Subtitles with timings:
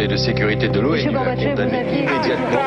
[0.00, 2.60] Conseil de sécurité de l'ONU a condamné immédiatement.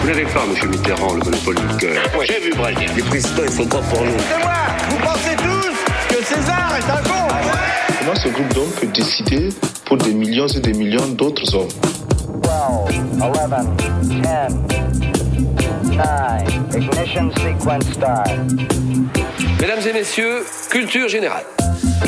[0.00, 0.68] Vous n'avez pas, M.
[0.68, 2.02] Mitterrand, le monopole du cœur.
[2.26, 2.90] J'ai vu Brazil.
[2.96, 4.10] Les présidents, ils sont pas pour nous.
[4.18, 4.52] C'est moi
[4.88, 5.76] Vous pensez tous
[6.08, 7.28] que César est un con
[8.00, 9.50] Comment ce groupe d'hommes peut décider
[9.84, 11.68] pour des millions et des millions d'autres hommes
[12.42, 12.52] 12,
[13.22, 13.32] 11,
[13.78, 14.52] 10, 9,
[16.74, 18.28] ignition sequence start.
[19.60, 21.44] Mesdames et messieurs, culture générale.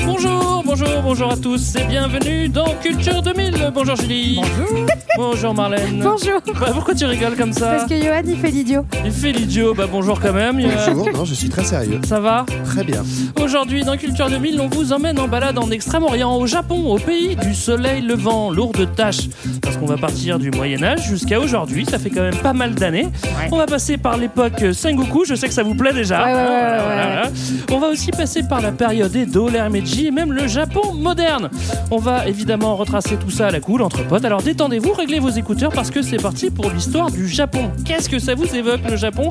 [0.04, 3.70] Bonjour, bonjour, bonjour à tous et bienvenue dans Culture 2000.
[3.72, 4.36] Bonjour Julie.
[4.40, 4.86] Bonjour.
[5.16, 6.00] Bonjour Marlène.
[6.02, 6.40] Bonjour.
[6.60, 8.84] Bah, pourquoi tu rigoles comme ça Parce que Johan, il fait l'idiot.
[9.02, 9.72] Il fait l'idiot.
[9.72, 10.60] Bah bonjour quand même.
[10.60, 12.00] Bonjour, non, je suis très sérieux.
[12.06, 13.02] Ça va Très bien.
[13.42, 17.34] Aujourd'hui dans Culture 2000, on vous emmène en balade en Extrême-Orient, au Japon, au pays
[17.34, 19.28] du soleil levant, lourde tâche.
[19.62, 23.08] Parce qu'on va partir du Moyen-Âge jusqu'à aujourd'hui, ça fait quand même pas mal d'années.
[23.50, 26.26] On va passer par l'époque Sengoku, je sais que ça vous plaît déjà.
[26.26, 27.30] Ouais, ouais, ouais, Voilà, ouais, voilà, voilà.
[27.72, 31.48] On va aussi passer par la période Edo, l'ère Meiji et même le Japon moderne.
[31.92, 34.24] On va évidemment retracer tout ça à la cool entre potes.
[34.24, 37.70] Alors détendez-vous, réglez vos écouteurs parce que c'est parti pour l'histoire du Japon.
[37.84, 39.30] Qu'est-ce que ça vous évoque le Japon?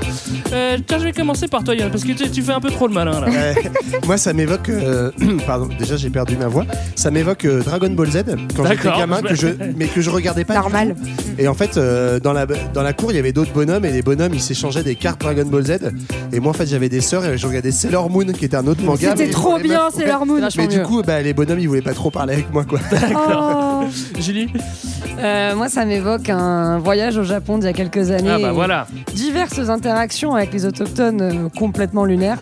[0.54, 2.70] Euh, Tiens, je vais commencer par toi Yann, parce que tu, tu fais un peu
[2.70, 3.28] trop le malin là.
[3.30, 3.54] Euh,
[4.06, 4.70] moi, ça m'évoque.
[4.70, 5.12] euh,
[5.46, 6.66] pardon, déjà, j'ai perdu ma voix.
[6.96, 8.24] Ça m'évoque euh, Dragon Ball Z
[8.56, 10.54] quand j'étais gamin, que je, mais que je regardais pas.
[10.56, 10.96] Normal.
[11.38, 13.92] Et en fait, euh, dans, la, dans la cour, il y avait d'autres bonhommes et
[13.92, 15.72] les bonhommes, ils s'échangeaient des cartes Dragon Ball Z.
[16.32, 18.68] Et moi, en fait, j'avais des sœurs et je regardais Sailor Moon, qui était un
[18.68, 19.10] autre manga.
[19.18, 20.35] C'était trop bien, Sailor Moon.
[20.58, 22.80] Mais du coup, bah, les bonhommes, ils voulaient pas trop parler avec moi, quoi.
[23.16, 23.84] Oh.
[24.20, 24.48] Julie
[25.20, 28.30] Euh, moi, ça m'évoque un voyage au Japon d'il y a quelques années.
[28.30, 28.88] Ah bah voilà.
[29.14, 32.42] Diverses interactions avec les autochtones euh, complètement lunaires,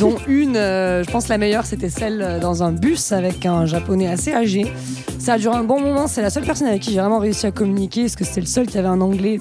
[0.00, 4.08] dont une, euh, je pense la meilleure, c'était celle dans un bus avec un japonais
[4.08, 4.70] assez âgé.
[5.18, 7.46] Ça a duré un bon moment, c'est la seule personne avec qui j'ai vraiment réussi
[7.46, 9.38] à communiquer, parce que c'était le seul qui avait un anglais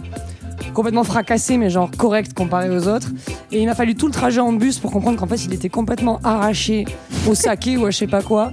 [0.74, 3.10] complètement fracassé, mais genre correct comparé aux autres.
[3.52, 5.70] Et il m'a fallu tout le trajet en bus pour comprendre qu'en fait, il était
[5.70, 6.86] complètement arraché
[7.28, 8.52] au saké ou à je sais pas quoi.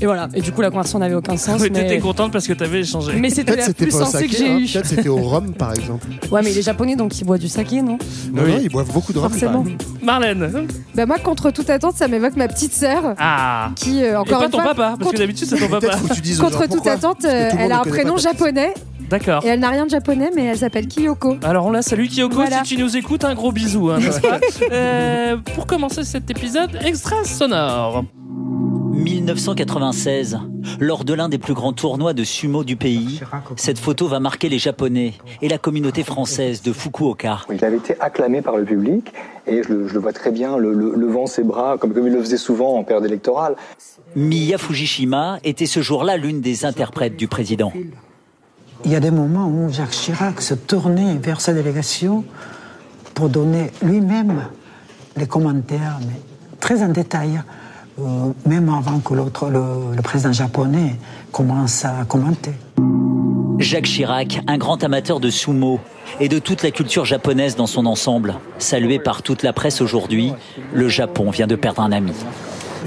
[0.00, 0.28] Et voilà.
[0.34, 1.60] Et du coup, la conversation n'avait aucun sens.
[1.60, 1.82] Oui, mais...
[1.82, 3.12] T'étais contente parce que t'avais échangé.
[3.18, 4.58] Mais c'était Peut-être la plus sensée que j'ai hein.
[4.58, 4.66] eue.
[4.66, 6.06] peut-être c'était au rhum, par exemple.
[6.30, 7.98] Ouais, mais les Japonais, donc, ils boivent du saké, non?
[8.32, 8.52] Non, Oui.
[8.52, 9.30] non, ils boivent beaucoup de rhum.
[9.30, 9.64] Forcément.
[10.02, 14.16] Marlène Bah moi, contre toute attente, ça m'évoque ma petite sœur Ah qui, euh, Et
[14.16, 15.96] encore pas une ton fois, papa, parce que d'habitude c'est ton papa.
[16.38, 18.74] Contre toute attente, euh, elle a un prénom japonais
[19.10, 19.44] D'accord.
[19.44, 21.36] et elle n'a rien de japonais, mais elle s'appelle Kiyoko.
[21.42, 22.62] Alors on l'a salut Kyoko, Voilà.
[22.64, 24.38] si tu nous écoutes, un gros bisou, hein, n'est-ce pas
[24.72, 28.04] Euh, Pour commencer cet épisode, extra sonore.
[28.92, 30.38] 1996,
[30.80, 33.20] lors de l'un des plus grands tournois de sumo du pays,
[33.56, 37.40] cette photo va marquer les Japonais et la communauté française de Fukuoka.
[37.52, 39.12] Il avait été acclamé par le public
[39.46, 42.06] et je le, je le vois très bien le- le- levant ses bras comme, comme
[42.08, 43.54] il le faisait souvent en période électorale.
[44.16, 47.72] Miya Fujishima était ce jour-là l'une des interprètes du président.
[48.84, 52.24] Il y a des moments où Jacques Chirac se tournait vers sa délégation
[53.14, 54.44] pour donner lui-même
[55.16, 56.20] les commentaires, mais
[56.60, 57.40] très en détail,
[57.98, 58.02] euh,
[58.46, 60.96] même avant que l'autre, le, le président japonais,
[61.32, 62.52] commence à commenter.
[63.58, 65.80] Jacques Chirac, un grand amateur de sumo
[66.20, 70.32] et de toute la culture japonaise dans son ensemble, salué par toute la presse aujourd'hui,
[70.72, 72.12] le Japon vient de perdre un ami.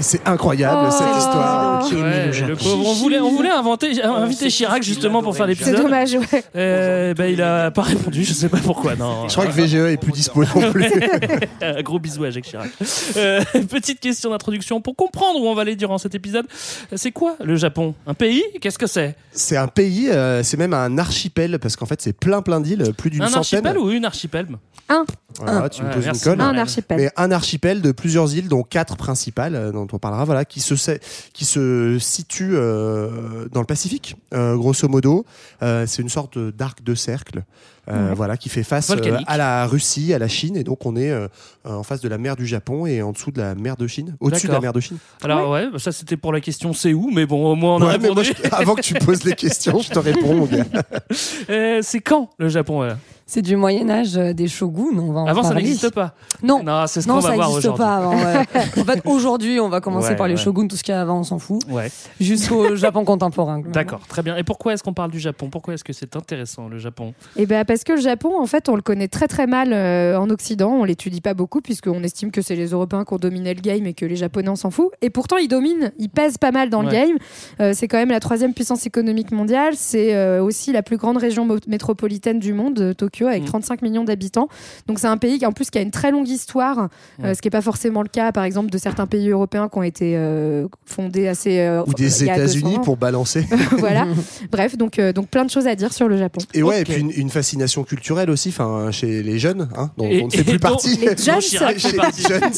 [0.00, 1.18] C'est incroyable, cette Oh.
[1.18, 1.92] histoire.
[1.92, 5.76] Ouais, le pauvre, on voulait, on voulait inventer, inviter Chirac justement pour faire C'est l'épisode.
[5.82, 6.44] dommage, ouais.
[6.56, 8.96] Euh, ben, il a pas répondu, je sais pas pourquoi.
[8.96, 9.28] Non.
[9.28, 10.86] Je crois que VGE est plus dispo non plus.
[11.62, 12.70] Un gros bisou à Jacques Chirac.
[13.16, 16.46] Euh, petite question d'introduction pour comprendre où on va aller durant cet épisode.
[16.94, 17.94] C'est quoi le Japon?
[18.06, 18.42] Un pays?
[18.60, 19.16] Qu'est-ce que c'est?
[19.32, 22.92] C'est un pays, euh, c'est même un archipel, parce qu'en fait, c'est plein plein d'îles,
[22.96, 23.66] plus d'une Un centaine.
[23.66, 24.46] archipel ou une archipel
[24.88, 25.04] Un,
[25.40, 26.40] Voilà, tu me poses merci, une colle.
[26.40, 26.96] un archipel.
[26.98, 30.60] Mais un archipel de plusieurs îles, dont quatre principales, euh, dont on parlera, voilà, qui
[30.60, 35.24] se, situent euh, dans le Pacifique, euh, grosso modo.
[35.62, 37.44] Euh, c'est une sorte d'arc de cercle,
[37.90, 40.94] euh, voilà, qui fait face euh, à la Russie, à la Chine, et donc on
[40.94, 41.26] est euh,
[41.64, 44.14] en face de la mer du Japon et en dessous de la mer de Chine,
[44.20, 44.98] au-dessus de la mer de Chine.
[45.24, 47.86] Alors ouais, ça c'était pour la question c'est où, mais bon au moins on a
[47.86, 48.40] Ouais, mais moi, répondu.
[48.50, 50.64] je- avant que tu poses les questions, je te réponds, mon gars.
[51.50, 52.88] Euh, c'est quand le Japon
[53.26, 56.14] C'est du Moyen-Âge euh, des shoguns, on va en Avant ça n'existe pas.
[56.42, 56.62] Non.
[56.62, 57.84] Non, c'est ce qu'on Non, va ça voir n'existe aujourd'hui.
[57.84, 58.16] pas avant.
[58.16, 58.46] ouais.
[58.80, 60.40] en fait, aujourd'hui, on va commencer Ouais, par les ouais.
[60.40, 61.90] shoguns, tout ce qu'il y a avant, on s'en fout, Ouais.
[62.20, 63.60] jusqu'au Japon contemporain.
[63.60, 64.36] D'accord, très bien.
[64.36, 65.48] Et pourquoi est-ce qu'on parle du Japon?
[65.50, 67.14] Pourquoi est-ce que c'est intéressant le Japon?
[67.36, 70.16] Et ben parce que le Japon, en fait, on le connaît très très mal euh,
[70.18, 70.70] en Occident.
[70.72, 73.86] On l'étudie pas beaucoup puisqu'on estime que c'est les Européens qui ont dominé le game
[73.86, 74.90] et que les Japonais on s'en fout.
[75.00, 77.16] Et pourtant, ils dominent, ils pèsent pas mal dans le game.
[77.60, 79.74] Euh, c'est quand même la troisième puissance économique mondiale.
[79.76, 83.46] C'est euh, aussi la plus grande région métropolitaine du monde, Tokyo avec Mm.
[83.46, 84.48] 35 millions d'habitants.
[84.86, 86.88] Donc c'est un pays qui en plus qui a une très longue histoire, euh,
[87.28, 87.34] Ouais.
[87.34, 89.82] ce qui n'est pas forcément le cas par exemple de certains pays européens qui ont
[89.82, 93.46] été euh, fondés assez euh, Ou des il y a 200 États-Unis pour balancer.
[93.78, 94.06] voilà.
[94.52, 96.40] Bref, donc donc, euh, donc plein de choses à dire sur le Japon.
[96.54, 100.06] Et ouais, et puis une, une fascination culturelle aussi, enfin chez les jeunes, hein, dont
[100.06, 100.96] Et- on ne fait plus partie.
[100.96, 102.22] Les jeunes, Chirac fait chez partie.
[102.22, 102.50] les jeunes,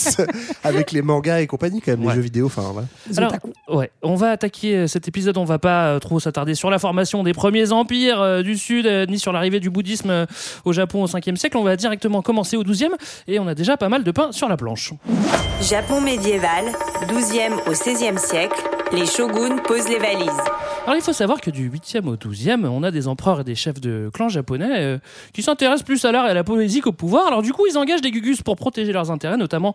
[0.62, 2.08] avec les mangas et compagnie, quand même, Ouais.
[2.10, 2.72] les jeux vidéo, enfin
[3.16, 3.32] Alors,
[3.68, 5.36] ouais, on va attaquer euh, cet épisode.
[5.38, 8.86] On va pas euh, trop s'attarder sur la formation des premiers empires euh, du Sud,
[8.86, 10.26] euh, ni sur l'arrivée du bouddhisme euh,
[10.64, 11.56] au Japon au 5e siècle.
[11.56, 12.90] On va directement commencer au 12e
[13.28, 14.92] et on a déjà pas mal de pain sur la planche.
[15.62, 16.64] Japon médiéval,
[17.08, 18.56] 12e au 16e siècle,
[18.94, 20.28] les shoguns posent les valises.
[20.84, 23.54] Alors il faut savoir que du 8e au 12e, on a des empereurs et des
[23.54, 24.98] chefs de clans japonais euh,
[25.32, 27.26] qui s'intéressent plus à l'art et à la poésie qu'au pouvoir.
[27.26, 29.74] Alors du coup, ils engagent des gugus pour protéger leurs intérêts, notamment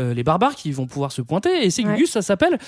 [0.00, 1.64] euh, les barbares qui vont pouvoir se pointer.
[1.66, 1.92] Et ces Ouais.
[1.94, 2.58] gugus, ça s'appelle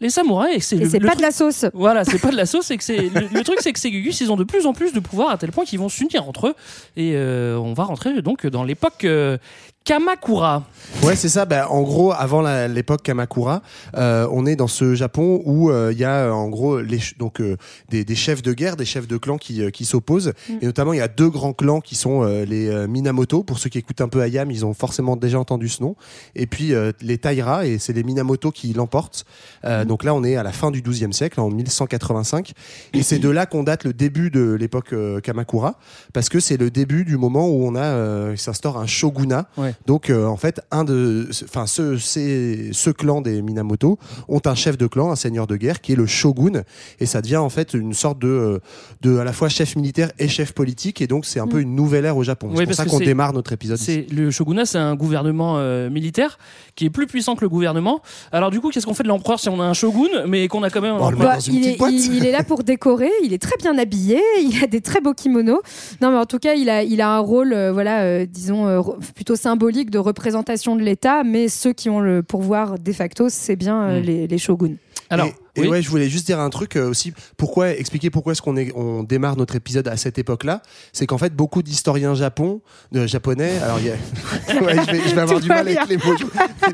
[0.00, 0.72] les samouraïs.
[0.72, 1.64] Et c'est Et pas truc- de la sauce.
[1.72, 3.90] Voilà, c'est pas de la sauce, c'est que c'est le, le truc, c'est que ces
[3.90, 6.28] gugus, ils ont de plus en plus de pouvoir à tel point qu'ils vont s'unir
[6.28, 6.54] entre eux.
[6.96, 9.38] Et euh, on va rentrer donc dans l'époque euh,
[9.88, 10.64] Kamakura.
[11.02, 11.46] Ouais, c'est ça.
[11.46, 13.62] Bah, en gros, avant l'époque Kamakura,
[13.96, 16.98] euh, on est dans ce Japon où euh, il y a euh, en gros les,
[17.18, 17.56] donc euh,
[17.88, 20.34] des, des chefs de guerre, des chefs de clans qui, euh, qui s'opposent.
[20.50, 20.52] Mm.
[20.60, 23.42] Et notamment, il y a deux grands clans qui sont euh, les Minamoto.
[23.42, 25.96] Pour ceux qui écoutent un peu Ayam, ils ont forcément déjà entendu ce nom.
[26.34, 29.24] Et puis euh, les Taira, et c'est les Minamoto qui l'emportent.
[29.64, 32.52] Euh, Donc là, on est à la fin du XIIe siècle, en 1185.
[32.92, 35.76] Et c'est de là qu'on date le début de l'époque Kamakura,
[36.12, 39.46] parce que c'est le début du moment où on a euh, s'instaure un shogunat.
[39.56, 39.74] Ouais.
[39.86, 43.98] Donc euh, en fait, un de, enfin ce, ces- ce clan des Minamoto
[44.28, 46.62] ont un chef de clan, un seigneur de guerre qui est le shogun,
[47.00, 48.58] et ça devient en fait une sorte de, euh,
[49.02, 51.74] de à la fois chef militaire et chef politique, et donc c'est un peu une
[51.74, 52.48] nouvelle ère au Japon.
[52.50, 53.78] Oui, c'est pour ça qu'on démarre notre épisode.
[53.78, 56.38] C'est le shogunat, c'est un gouvernement euh, militaire
[56.74, 58.00] qui est plus puissant que le gouvernement.
[58.32, 60.62] Alors du coup, qu'est-ce qu'on fait de l'empereur si on a un shogun, mais qu'on
[60.62, 63.32] a quand même un Oh, Bah, il, est, il- il est là pour décorer, il
[63.32, 65.60] est très bien habillé, il a des très beaux kimonos.
[66.02, 68.66] Non, mais en tout cas, il a, il a un rôle, euh, voilà, euh, disons,
[68.66, 68.80] euh,
[69.14, 73.56] plutôt symbolique de représentation de l'État, mais ceux qui ont le pouvoir de facto, c'est
[73.56, 74.02] bien euh, Mm.
[74.04, 74.76] les, les shoguns.
[75.10, 75.68] Alors, et, et oui.
[75.68, 77.12] ouais, je voulais juste dire un truc euh, aussi.
[77.36, 80.62] Pourquoi expliquer pourquoi est-ce qu'on est, on démarre notre épisode à cette époque-là
[80.92, 82.60] C'est qu'en fait, beaucoup d'historiens japon,
[82.92, 83.58] de japonais.
[83.62, 83.92] Alors, y a,
[84.62, 86.16] ouais, je vais, je vais avoir du mal avec les mots.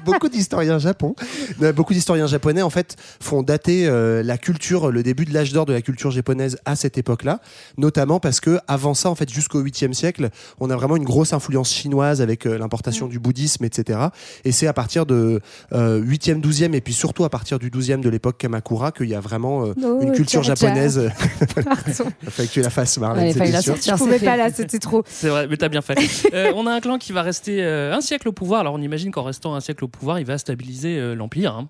[0.04, 1.14] beaucoup d'historiens japon,
[1.62, 5.52] euh, beaucoup d'historiens japonais en fait font dater euh, la culture, le début de l'âge
[5.52, 7.40] d'or de la culture japonaise à cette époque-là,
[7.76, 11.32] notamment parce que avant ça, en fait, jusqu'au 8e siècle, on a vraiment une grosse
[11.32, 12.60] influence chinoise avec euh, Mm.
[12.60, 13.98] l'importation du bouddhisme, etc.
[14.44, 15.40] Et c'est à partir de
[15.72, 19.14] euh, 8e, 12e et puis surtout à partir du 12e de l'époque Kamakura qu'il y
[19.14, 21.00] a vraiment euh, Oh, une culture japonaise.
[21.54, 22.10] Pardon.
[22.22, 23.24] Il fallait que tu la fasses, Marlène.
[23.24, 23.96] Ouais, il c'est fallait la sortir.
[23.96, 25.02] Je pouvais pas là, c'était trop.
[25.06, 25.94] C'est vrai, mais t'as bien fait.
[26.34, 28.60] Euh, on a un clan qui va rester euh, un siècle au pouvoir.
[28.60, 31.54] Alors on imagine qu'en restant un siècle au pouvoir, il va stabiliser euh, l'empire.
[31.54, 31.68] hein.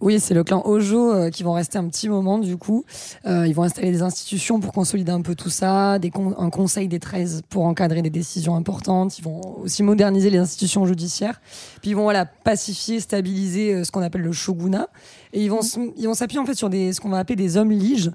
[0.00, 2.84] Oui, c'est le clan Ojo euh, qui vont rester un petit moment du coup.
[3.26, 6.50] Euh, ils vont installer des institutions pour consolider un peu tout ça, des con- un
[6.50, 9.18] conseil des 13 pour encadrer des décisions importantes.
[9.18, 11.40] Ils vont aussi moderniser les institutions judiciaires.
[11.80, 14.88] Puis ils vont voilà, pacifier, stabiliser euh, ce qu'on appelle le shogunat.
[15.36, 17.34] Et ils vont se- ils vont s'appuyer en fait sur des, ce qu'on va appeler
[17.36, 18.10] des hommes liges.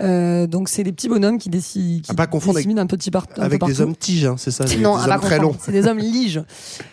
[0.00, 2.86] Euh, donc c'est des petits bonhommes qui, déci- qui À pas confondre avec- disséminent un
[2.86, 5.20] petit par- un peu Avec des hommes tiges, hein, c'est ça des, Non, des hommes
[5.20, 5.54] très longs.
[5.60, 6.42] C'est des hommes liges.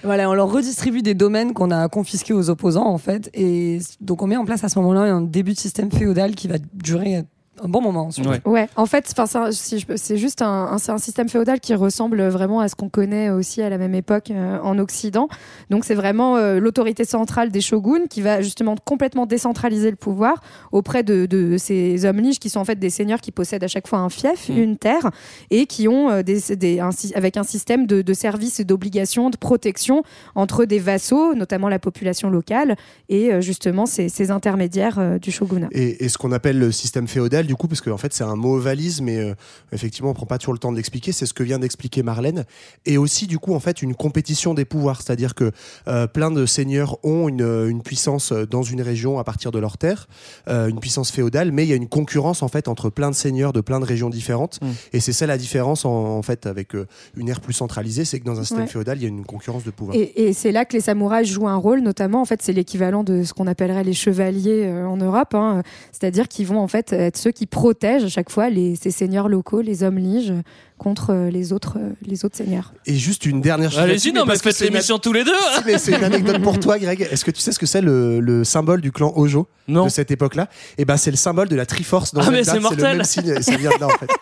[0.03, 3.29] Voilà, on leur redistribue des domaines qu'on a confisqués aux opposants, en fait.
[3.33, 6.47] Et donc, on met en place à ce moment-là un début de système féodal qui
[6.49, 7.23] va durer
[7.61, 8.09] un bon moment.
[8.25, 8.41] Ouais.
[8.45, 12.21] Ouais, en fait, enfin, c'est si juste un, un- c'est un système féodal qui ressemble
[12.27, 15.27] vraiment à ce qu'on connaît aussi à la même époque euh, en Occident.
[15.69, 20.41] Donc, c'est vraiment euh, l'autorité centrale des shoguns qui va justement complètement décentraliser le pouvoir
[20.71, 23.67] auprès de, de ces hommes liges qui sont en fait des seigneurs qui possèdent à
[23.67, 24.57] chaque fois un fief, Mm.
[24.57, 25.09] une terre,
[25.51, 29.29] et qui ont euh, des, des- un avec un système de, de services et d'obligations,
[29.29, 30.03] de protection
[30.35, 32.75] entre des vassaux, notamment la population locale,
[33.09, 35.67] et euh, justement ces, ces intermédiaires euh, du shogunat.
[35.71, 38.35] Et, et ce qu'on appelle le système féodal, du coup, parce qu'en fait c'est un
[38.35, 39.33] mot valise, mais euh,
[39.71, 41.11] effectivement on prend pas toujours le temps de l'expliquer.
[41.11, 42.45] C'est ce que vient d'expliquer Marlène.
[42.85, 45.51] Et aussi du coup en fait une compétition des pouvoirs, c'est-à-dire que
[45.87, 49.57] euh, plein de seigneurs ont une, une puissance euh, dans une région à partir de
[49.57, 50.07] leur terre,
[50.47, 53.15] euh, une puissance féodale, mais il y a une concurrence en fait entre plein de
[53.15, 54.59] seigneurs de plein de régions différentes.
[54.61, 54.67] Mm.
[54.93, 56.85] Et c'est ça la différence en, en fait avec euh,
[57.17, 58.67] une ère plus centralisée, c'est que dans un système Ouais.
[58.67, 59.95] féodal il y a une concurrence de pouvoir.
[59.97, 63.03] Et, et c'est là que les samouraïs jouent un rôle, notamment en fait, c'est l'équivalent
[63.03, 65.63] de ce qu'on appellerait les chevaliers euh, en Europe, hein.
[65.91, 69.29] c'est-à-dire qu'ils vont en fait être ceux qui protègent à chaque fois les, ces seigneurs
[69.29, 70.33] locaux, les hommes liges,
[70.77, 72.73] contre euh, les autres, euh, les autres seigneurs.
[72.85, 73.79] Et juste une dernière chose.
[73.79, 75.31] Allez-y, non, mais parce que faites l'émission tous les deux.
[75.57, 77.01] Si, mais c'est une anecdote pour toi, Greg.
[77.11, 79.85] Est-ce que tu sais ce que c'est le, le symbole du clan Ojo Non.
[79.85, 80.47] de cette époque-là?
[80.77, 82.97] Et ben, c'est le symbole de la Triforce dans Ah, mais c'est le mortel.
[82.97, 84.07] même signe, et ça vient de là en fait.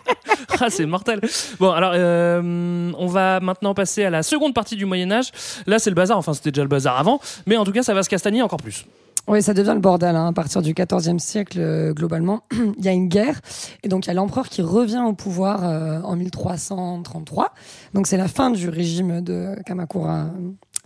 [0.59, 1.19] Ah, c'est mortel.
[1.59, 5.31] Bon, alors, euh, on va maintenant passer à la seconde partie du Moyen Âge.
[5.67, 6.17] Là, c'est le bazar.
[6.17, 8.57] Enfin, c'était déjà le bazar avant, mais en tout cas, ça va se castagner encore
[8.61, 8.85] plus.
[9.27, 12.43] Oui, ça devient le bordel hein, à partir du XIVe siècle euh, globalement.
[12.77, 13.41] il y a une guerre
[13.83, 17.53] et donc il y a l'empereur qui revient au pouvoir euh, en 1333.
[17.93, 20.31] Donc c'est la fin du régime de Kamakura,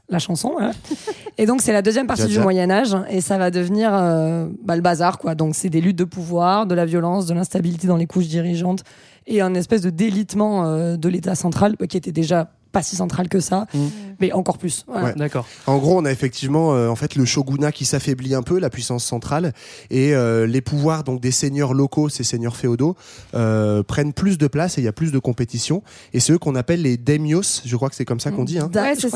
[0.09, 0.55] la chanson.
[1.37, 2.39] et donc c'est la deuxième partie du.
[2.39, 5.35] Moyen Âge et ça va devenir euh, bah, le bazar quoi.
[5.35, 8.83] Donc c'est des luttes de pouvoir, de la violence, de l'instabilité dans les couches dirigeantes
[9.27, 12.95] et un espèce de délitement euh, de l'État central bah, qui était déjà pas si
[12.95, 13.67] central que ça,
[14.19, 14.85] mais encore plus.
[14.87, 15.07] Voilà.
[15.07, 15.13] Ouais.
[15.15, 15.45] D'accord.
[15.67, 18.69] En gros, on a effectivement euh, en fait le shogunat qui s'affaiblit un peu, la
[18.69, 19.53] puissance centrale,
[19.89, 22.95] et euh, les pouvoirs donc des seigneurs locaux, ces seigneurs féodaux,
[23.35, 25.83] euh, prennent plus de place et il y a plus de compétition.
[26.13, 27.61] Et c'est eux qu'on appelle les daimyos.
[27.65, 28.59] Je crois que c'est comme ça qu'on dit.
[28.59, 28.69] Hein.
[28.71, 29.09] Da- Ouais, c'est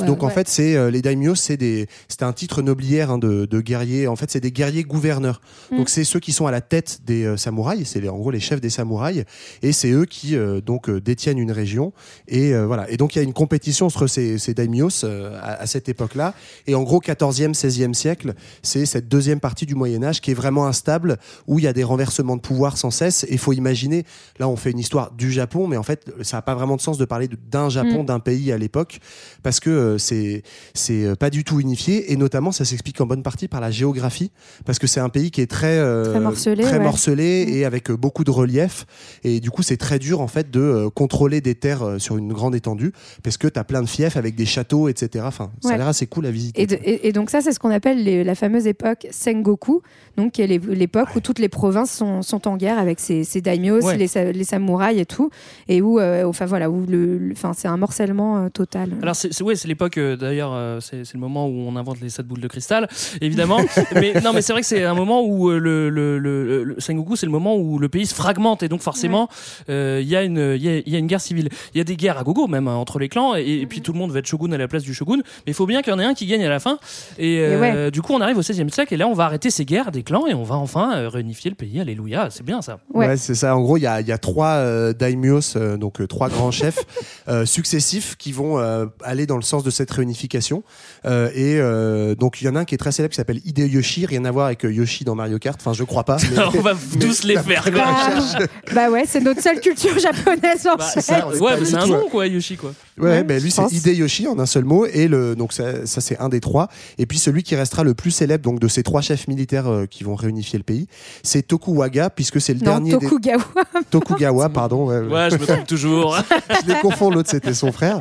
[0.00, 3.18] Ouais, donc en fait c'est euh, les daimyos, c'est des, c'est un titre nobiliaire hein,
[3.18, 4.06] de, de guerriers.
[4.06, 5.40] En fait, c'est des guerriers gouverneurs.
[5.70, 5.76] Mm.
[5.78, 8.30] Donc c'est ceux qui sont à la tête des euh, samouraïs, c'est les- en gros
[8.30, 9.24] les chefs des samouraïs,
[9.62, 11.85] et c'est eux qui euh, donc euh, détiennent une région.
[12.28, 12.90] Et euh, voilà.
[12.90, 15.88] Et donc il y a une compétition entre ces, ces daimyos euh, à, à cette
[15.88, 16.34] époque-là.
[16.66, 20.34] Et en gros 14e, 16e siècle, c'est cette deuxième partie du Moyen Âge qui est
[20.34, 23.24] vraiment instable, où il y a des renversements de pouvoir sans cesse.
[23.24, 24.04] Et il faut imaginer,
[24.38, 26.80] là on fait une histoire du Japon, mais en fait ça n'a pas vraiment de
[26.80, 28.06] sens de parler d'un Japon, Mm.
[28.06, 28.98] d'un pays à l'époque,
[29.42, 30.42] parce que euh, c'est
[30.74, 32.12] c'est euh, pas du tout unifié.
[32.12, 34.30] Et notamment ça s'explique en bonne partie par la géographie,
[34.64, 36.84] parce que c'est un pays qui est très euh, Très morcelé, très ouais.
[36.84, 38.86] morcelé et avec beaucoup de relief.
[39.24, 42.32] Et du coup c'est très dur en fait de contrôler des terres euh, sur une
[42.32, 42.92] grande étendue,
[43.22, 45.24] parce que tu as plein de fiefs avec des châteaux, etc.
[45.26, 46.62] Enfin, ça a l'air assez cool à visiter.
[46.62, 49.82] Et, de- et- et donc ça, c'est ce qu'on appelle les- la fameuse époque Sengoku,
[50.16, 53.24] donc qui est l'é- l'époque où toutes les provinces sont, sont en guerre avec ces,
[53.24, 53.96] ces daimyos, Ouais.
[53.96, 55.30] les, sa- les samouraïs et tout,
[55.68, 58.90] et où, euh, enfin voilà, où le, le- enfin c'est un morcellement euh, total.
[59.02, 62.00] Alors c'est c'est- ouais, c'est l'époque euh, d'ailleurs euh, c'est le moment où on invente
[62.00, 62.88] les sept boules de cristal
[63.20, 63.58] évidemment
[63.94, 66.76] mais non mais c'est vrai que c'est un moment où euh, le, le, le, le
[66.80, 69.28] Sengoku c'est le moment où le pays se fragmente et donc forcément
[69.68, 71.80] il y a une il y a, il y a une guerre civile il y
[71.80, 73.98] a des guerres à gogo même hein, entre les clans et, et puis tout le
[73.98, 75.96] monde va être shogun à la place du shogun mais il faut bien qu'il y
[75.96, 76.78] en ait un qui gagne à la fin
[77.18, 77.90] et, euh, ouais.
[77.90, 80.02] du coup on arrive au 16e siècle et là on va arrêter ces guerres des
[80.02, 83.08] clans et on va enfin euh, réunifier le pays alléluia c'est bien ça Ouais.
[83.08, 83.54] Ouais, c'est ça.
[83.54, 86.28] En gros, il y a, il y a trois euh, daimyos, euh, donc euh, trois
[86.28, 86.78] grands chefs
[87.28, 90.62] euh, successifs qui vont euh, aller dans le sens de cette réunification.
[91.04, 93.40] Euh, et euh, donc, il y en a un qui est très célèbre qui s'appelle
[93.44, 95.58] Hideyoshi, rien à voir avec Yoshi dans Mario Kart.
[95.60, 96.16] Enfin, je crois pas.
[96.36, 99.98] mais- on va mais tous les faire Ah, recherches- bah ouais, c'est notre seule culture
[99.98, 101.00] japonaise en Bah, fait.
[101.00, 103.24] ça, on est ouais pas mais du c'est un tout, quoi Yoshi quoi Ouais, Ouais,
[103.24, 103.70] ben lui c'est.
[103.70, 107.04] Hideyoshi en un seul mot et le donc ça, ça, c'est un des trois et
[107.06, 110.02] puis celui qui restera le plus célèbre donc de ces trois chefs militaires euh, qui
[110.02, 110.86] vont réunifier le pays
[111.22, 113.44] c'est Tokugawa puisque c'est le Non, dernier des- Tokugawa.
[113.90, 115.12] Tokugawa pardon ouais, ouais.
[115.12, 116.16] ouais je me trompe toujours
[116.66, 118.00] je les confonds l'autre c'était son frère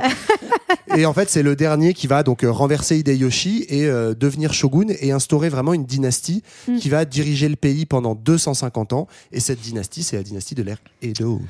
[0.95, 4.53] et en fait c'est le dernier qui va donc euh, renverser Hideyoshi et euh, devenir
[4.53, 6.77] shogun et instaurer vraiment une dynastie Mm.
[6.77, 10.63] qui va diriger le pays pendant 250 ans et cette dynastie c'est la dynastie de
[10.63, 11.41] l'ère Edo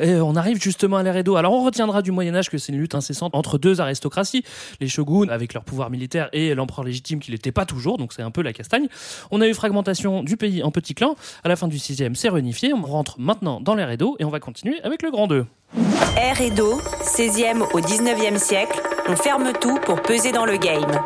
[0.00, 1.36] Et on arrive justement à l'ère Edo.
[1.36, 4.44] Alors on retiendra du Moyen Âge que c'est une lutte incessante entre deux aristocraties,
[4.80, 8.22] les shoguns avec leur pouvoir militaire et l'empereur légitime qui l'était pas toujours, donc c'est
[8.22, 8.88] un peu la castagne.
[9.30, 11.16] On a eu fragmentation du pays en petits clans.
[11.42, 12.72] À la fin du 6e, c'est réunifié.
[12.72, 15.46] On rentre maintenant dans l'ère Edo et on va continuer avec le Grand 2.
[16.16, 21.00] Ère Edo, 16e au 19e siècle, on ferme tout pour peser dans le game.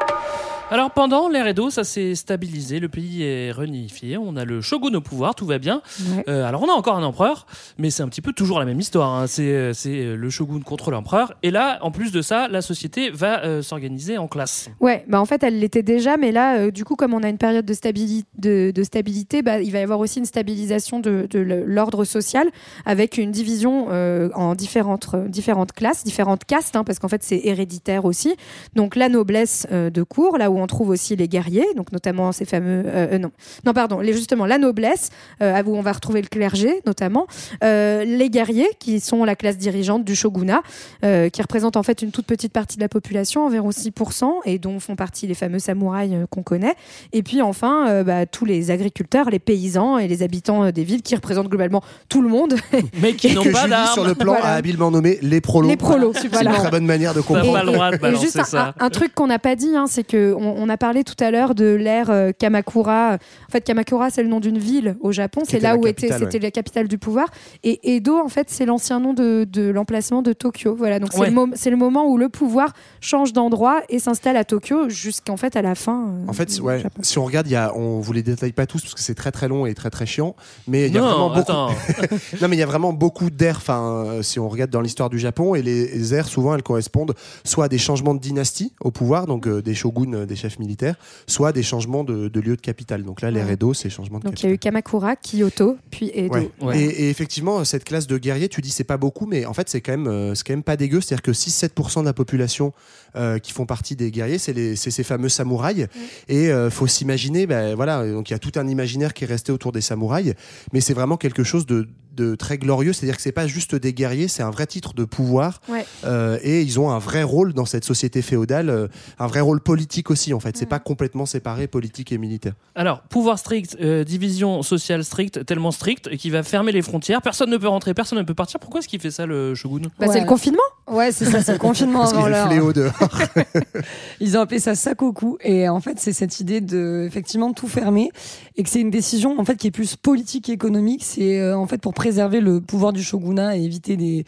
[0.71, 4.93] Alors pendant l'ère Edo, ça s'est stabilisé, le pays est réunifié, on a le shogun
[4.95, 5.81] au pouvoir, tout va bien.
[6.15, 6.25] Ouais.
[6.29, 7.47] Euh, alors on a encore un empereur,
[7.79, 9.15] mais c'est un petit peu toujours la même histoire.
[9.15, 9.27] hein.
[9.27, 11.33] C'est euh, c'est, euh, le shogun contre l'empereur.
[11.43, 14.69] Et là, en plus de ça, la société va euh, s'organiser en classe.
[14.79, 17.31] Ouais, bah en fait, elle l'était déjà, mais là, euh, du coup, comme on a
[17.31, 21.01] une période de, stabili- de, de stabilité, bah, il va y avoir aussi une stabilisation
[21.01, 21.27] de,
[21.67, 22.47] l'ordre social
[22.85, 28.05] avec une division en différentes, différentes classes, différentes castes, hein, parce qu'en fait, c'est héréditaire
[28.05, 28.37] aussi.
[28.75, 32.45] Donc, la noblesse de cour, là où on trouve aussi les guerriers, donc notamment ces
[32.45, 32.83] fameux.
[32.87, 33.31] euh, euh, non.
[33.65, 35.11] non, pardon, les, justement, la noblesse,
[35.43, 37.27] euh, où on va retrouver le clergé, notamment.
[37.65, 40.63] Euh, les guerriers, qui sont la classe dirigeante du shogunat,
[41.05, 44.59] euh, qui représente en fait une toute petite partie de la population, environ 6%, et
[44.59, 46.75] dont font partie les fameux samouraïs euh, qu'on connaît.
[47.13, 50.85] Et puis enfin, euh, bah, tous les agriculteurs, les paysans et les habitants euh, des
[50.85, 52.55] villes qui représentent globalement tout le monde.
[53.03, 53.93] Mais qui n'ont que pas d'armes.
[53.93, 54.49] sur le plan Voilà.
[54.49, 56.51] a habilement nommé les prolos Les prolos, c'est voilà.
[56.51, 58.75] une très bonne manière de comprendre Et juste un, ça.
[58.81, 61.15] un- un truc qu'on n'a pas dit, hein, c'est que on, on a parlé tout
[61.21, 63.15] à l'heure de l'ère euh, Kamakura.
[63.49, 65.43] En fait, Kamakura, c'est le nom d'une ville au Japon.
[65.49, 67.29] C'est là où était, c'était la capitale du pouvoir.
[67.65, 70.75] Et Edo, en fait, c'est l'ancien nom de, de l'emplacement de Tokyo.
[70.77, 70.99] Voilà.
[70.99, 71.29] Donc c'est Ouais.
[71.29, 75.37] le, mom- c'est le moment où le pouvoir change d'endroit et s'installe à Tokyo jusqu'en
[75.37, 76.07] fait à la fin.
[76.09, 77.01] euh, En fait, du ouais, Japon.
[77.03, 79.15] si on regarde, il y a, on vous les détaille pas tous parce que c'est
[79.15, 80.35] très très long et très très chiant,
[80.67, 81.53] mais il y a Non, vraiment beaucoup.
[82.41, 83.57] non, mais il y a vraiment beaucoup d'ères.
[83.59, 86.63] Enfin, euh, si on regarde dans l'histoire du Japon, et les, les ères souvent elles
[86.63, 87.15] correspondent
[87.45, 90.97] soit à des changements de dynastie au pouvoir, donc euh, des shoguns, des, chefs militaires,
[91.27, 93.03] soit des changements de, de lieu de capitale.
[93.03, 93.53] Donc là, les Ouais.
[93.53, 94.51] Edo, c'est changement de Donc il capitale.
[94.51, 96.51] y a eu Kamakura, Kyoto, puis Edo.
[96.63, 96.79] Ouais.
[96.81, 99.69] Et, et effectivement, cette classe de guerriers, tu dis c'est pas beaucoup, mais en fait
[99.69, 101.01] c'est quand même, euh, quand même pas dégueu.
[101.01, 102.73] C'est-à-dire que 6-7% de la population
[103.17, 105.87] euh, qui font partie des guerriers, c'est les- c'est ces fameux samouraïs.
[106.29, 109.27] Et euh, faut s'imaginer, ben voilà, donc il y a tout un imaginaire qui est
[109.27, 110.35] resté autour des samouraïs,
[110.73, 112.93] mais c'est vraiment quelque chose de, de très glorieux.
[112.93, 115.61] C'est-à-dire que c'est pas juste des guerriers, c'est un vrai titre de pouvoir.
[115.69, 115.87] Ouais.
[116.05, 119.61] Euh, et ils ont un vrai rôle dans cette société féodale, euh, un vrai rôle
[119.61, 120.57] politique aussi en fait.
[120.57, 122.55] C'est pas complètement séparé politique et militaire.
[122.75, 127.23] Alors, pouvoir strict, euh, division sociale stricte, tellement stricte, qui va fermer les frontières.
[127.23, 128.59] Personne ne peut rentrer, personne ne peut partir.
[128.61, 129.89] Pourquoi est-ce qu'il fait ça, le shogun?
[129.99, 130.59] Bah, C'est le confinement
[130.91, 132.73] Ouais, c'est ça, c'est le confinement Parce qu'il y avant a le l'heure.
[132.73, 133.19] fléau dehors.
[134.21, 138.11] Ils ont appelé ça sakoku et en fait c'est cette idée de effectivement tout fermer
[138.57, 141.03] et que c'est une décision en fait qui est plus politique et économique.
[141.05, 142.08] C'est euh, en fait pour préserver
[142.41, 144.25] le pouvoir du shogunat et éviter des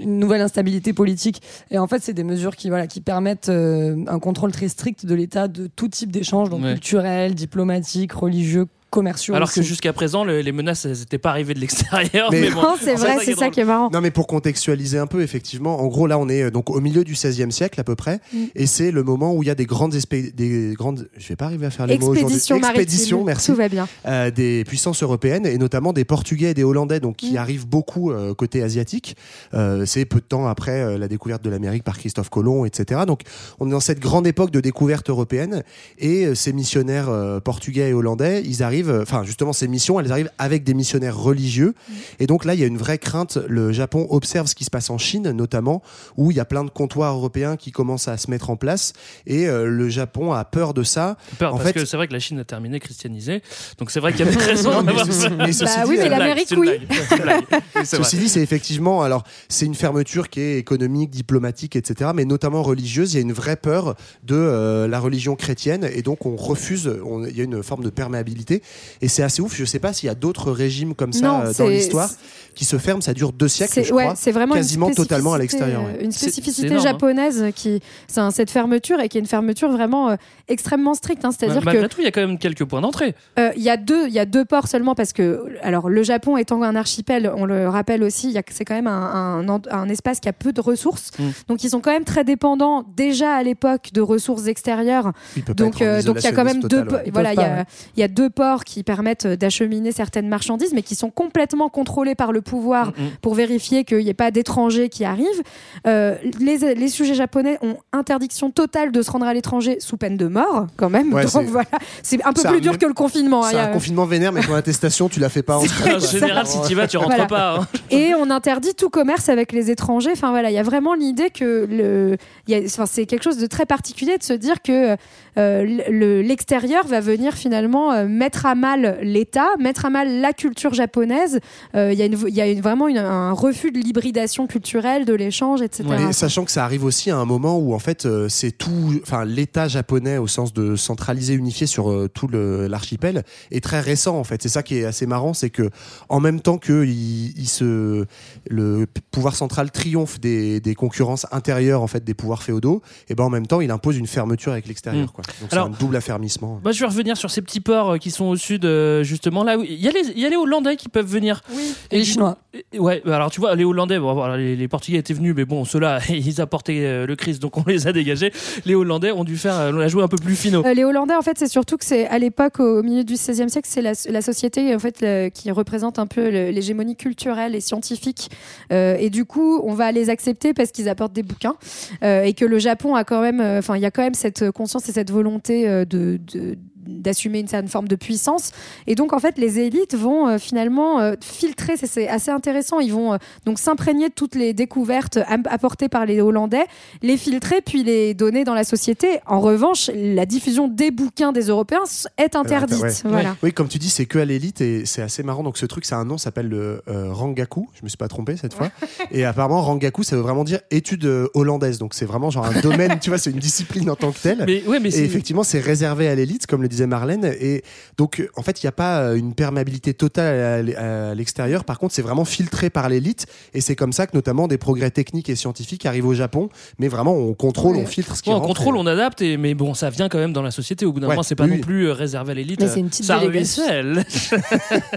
[0.00, 1.42] une nouvelle instabilité politique.
[1.70, 5.04] Et en fait, c'est des mesures qui, voilà, qui permettent euh, un contrôle très strict
[5.04, 6.72] de l'État de tout type d'échanges, donc Ouais.
[6.72, 9.34] culturels, diplomatiques, religieux, commerciaux.
[9.34, 9.68] Alors que aussi.
[9.68, 12.30] jusqu'à présent, le- les menaces, elles n'étaient pas arrivées de l'extérieur.
[12.32, 13.90] Mais- Mais, bon, Non, c'est vrai, c'est ça qui est marrant.
[13.92, 16.80] Non, mais pour contextualiser un peu, effectivement, en gros, là, on est euh, donc au
[16.80, 18.36] milieu du XVIe siècle à peu près, Mm.
[18.54, 21.46] et c'est le moment où il y a des grandes, des grandes, je vais pas
[21.46, 23.88] arriver à faire les mots aujourd'hui, expéditions, merci, Tout va bien.
[24.06, 27.38] euh, des puissances européennes et notamment des Portugais et des Hollandais, donc qui Mm.
[27.38, 29.16] arrivent beaucoup euh, côté asiatique.
[29.54, 33.00] Euh, c'est peu de temps après euh, la découverte de l'Amérique par Christophe Colomb, etc.
[33.06, 33.22] Donc,
[33.60, 35.62] on est dans cette grande époque de découverte européenne,
[35.98, 39.98] et euh, ces missionnaires euh, portugais et hollandais, ils arrivent, euh, enfin justement ces missions,
[40.00, 41.74] elles arrivent avec des missionnaires religieux.
[42.20, 43.38] Et donc là, il y a une vraie crainte.
[43.48, 45.82] Le Japon observe ce qui se passe en Chine, notamment,
[46.16, 48.92] où il y a plein de comptoirs européens qui commencent à se mettre en place.
[49.26, 51.16] Et euh, le Japon a peur de ça.
[51.38, 53.42] Peur, en parce fait, que c'est vrai que la Chine a terminé christianisée.
[53.78, 55.46] Donc c'est vrai qu'il y avait raison Non, mais d'avoir ceci- mais Bah
[55.84, 56.70] dit, oui, mais euh, l'Amérique, C'est une oui.
[57.84, 62.62] Ceci dit, c'est effectivement, alors c'est une fermeture qui est économique, diplomatique, etc., mais notamment
[62.62, 63.12] religieuse.
[63.12, 66.90] Il y a une vraie peur de euh, la religion chrétienne et donc on refuse.
[67.04, 68.62] on- Il y a une forme de perméabilité
[69.00, 69.54] et c'est assez ouf.
[69.56, 72.10] Je sais pas s'il y a d'autres régimes comme ça Non, euh, dans l'histoire
[72.54, 73.00] qui se ferment.
[73.00, 75.82] Ça dure deux siècles, C'est je ouais, crois, c'est vraiment quasiment totalement à l'extérieur.
[75.84, 76.04] ouais.
[76.04, 76.90] Une spécificité énorme, hein.
[76.90, 80.16] japonaise qui, c'est cette fermeture et qui est une fermeture vraiment euh,
[80.48, 81.24] extrêmement stricte.
[81.24, 81.30] hein.
[81.36, 83.14] C'est-à-dire que tout, il y a quand même quelques points d'entrée.
[83.38, 86.02] euh, il y a deux, il y a deux ports seulement parce que, alors le
[86.04, 90.20] Japon étant un archipel, on le rappelle aussi, c'est quand même un, un, un espace
[90.20, 91.10] qui a peu de ressources.
[91.18, 91.22] Mm.
[91.48, 95.12] Donc ils sont quand même très dépendants déjà à l'époque de ressources extérieures.
[95.36, 97.10] Il peut pas Donc, euh, donc il y a quand même deux, ouais.
[97.12, 97.64] Voilà, il y, a, ouais.
[97.96, 102.14] il y a deux ports qui permettent d'acheminer certaines marchandises, mais qui sont complètement contrôlés
[102.14, 103.10] par le pouvoir Mm, mm.
[103.22, 105.42] pour vérifier qu'il n'y ait pas d'étrangers qui arrivent.
[105.88, 110.16] Euh, les, les sujets japonais ont interdiction totale de se rendre à l'étranger sous peine
[110.16, 111.12] de mort, quand même.
[111.12, 111.66] Ouais, donc c'est- voilà,
[112.02, 113.44] c'est un peu plus un- dur que le confinement.
[113.44, 113.48] hein.
[113.50, 115.62] C'est Il y un a- confinement vénère, mais ton attestation, tu la fais pas en
[115.94, 117.26] En général, si tu vas, tu rentres Voilà.
[117.26, 117.56] pas.
[117.60, 117.66] hein.
[117.90, 120.10] Et on interdit tout commerce avec les étrangers.
[120.12, 123.22] Enfin voilà, il y a vraiment l'idée que le, il y a- enfin, c'est quelque
[123.22, 124.96] chose de très particulier de se dire que euh,
[125.36, 131.40] l'extérieur va venir finalement euh, mettre à mal l'État, mettre à mal la culture japonaise.
[131.74, 134.46] Euh, Il y a, une, il y a une- vraiment une- un refus de l'hybridation
[134.46, 135.84] culturelle, de l'échange, etc.
[136.08, 138.94] Et sachant que ça arrive aussi à un moment où en fait euh, c'est tout,
[139.02, 144.16] enfin l'État japonais au sens de centralisé, unifié sur euh, tout l'archipel est très récent
[144.18, 144.42] en fait.
[144.42, 145.70] C'est ça qui est assez marrant, c'est que
[146.08, 148.04] en même temps que il, il se,
[148.48, 153.24] le pouvoir central triomphe des, des concurrences intérieures en fait des pouvoirs féodaux, et ben
[153.24, 155.06] en même temps il impose une fermeture avec l'extérieur.
[155.06, 155.10] Mm.
[155.26, 155.34] Quoi.
[155.40, 156.60] Donc Alors- c'est un double affermissement.
[156.62, 159.44] Moi, je vais revenir sur ces petits ports euh, qui sont au sud, euh, justement.
[159.44, 161.42] Là, il y, a les, il y a les Hollandais qui peuvent venir.
[161.90, 162.38] Et les Chinois.
[162.78, 165.44] Ouais, bah alors tu vois, les Hollandais, bon, voilà, les, les Portugais étaient venus, mais
[165.44, 168.32] bon, ceux-là, ils apportaient euh, le Christ, donc on les a dégagés.
[168.64, 170.64] Les Hollandais ont dû faire, on a joué un peu plus finaux.
[170.64, 173.50] Euh, les Hollandais, en fait, c'est surtout que c'est à l'époque, au milieu du XVIe
[173.50, 177.54] siècle, c'est la, la société en fait le- qui représente un peu le- l'hégémonie culturelle
[177.54, 178.30] et scientifique.
[178.72, 181.54] Euh, et du coup, on va les accepter parce qu'ils apportent des bouquins
[182.02, 184.14] Euh, et que le Japon a quand même, euh, enfin, il y a quand même
[184.14, 188.52] cette conscience et cette volonté euh, de, de- d'assumer une certaine forme de puissance
[188.86, 192.92] et donc en fait les élites vont euh, finalement euh, filtrer c'est- assez intéressant ils
[192.92, 193.16] vont euh,
[193.46, 196.64] donc s'imprégner de toutes les découvertes apportées par les Hollandais
[197.02, 201.48] les filtrer puis les donner dans la société en revanche la diffusion des bouquins des
[201.48, 201.84] Européens
[202.18, 202.90] est interdite Ouais.
[203.04, 205.42] voilà Oui, comme tu dis, c'est que à l'élite et c'est assez marrant.
[205.42, 207.68] Donc ce truc, c'est un nom, ça s'appelle le euh, Rangaku.
[207.74, 208.70] Je me suis pas trompé cette fois.
[209.10, 211.78] et apparemment, Rangaku, ça veut vraiment dire étude hollandaise.
[211.78, 214.44] Donc c'est vraiment genre un domaine, tu vois, c'est une discipline en tant que telle.
[214.46, 217.24] Mais, ouais, mais et effectivement, c'est réservé à l'élite, comme le disait Marlène.
[217.40, 217.62] Et
[217.96, 221.64] donc, en fait, il n'y a pas euh, une perméabilité totale à l'extérieur.
[221.64, 223.26] Par contre, c'est vraiment filtré par l'élite.
[223.54, 226.48] Et c'est comme ça que, notamment, des progrès techniques et scientifiques arrivent au Japon.
[226.78, 228.48] Mais vraiment, on contrôle, on filtre ce qui Ouais, on rentre.
[228.48, 230.84] contrôle, Et- on adapte, et, mais bon, ça vient quand même dans la société.
[230.86, 232.60] Au bout d'un Ouais, moment, c'est pas oui, non plus euh, réservé à l'élite.
[232.60, 233.62] Mais c'est une petite ça délégation.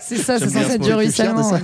[0.01, 1.51] C'est ça, c'est censé ce être du ruissellement.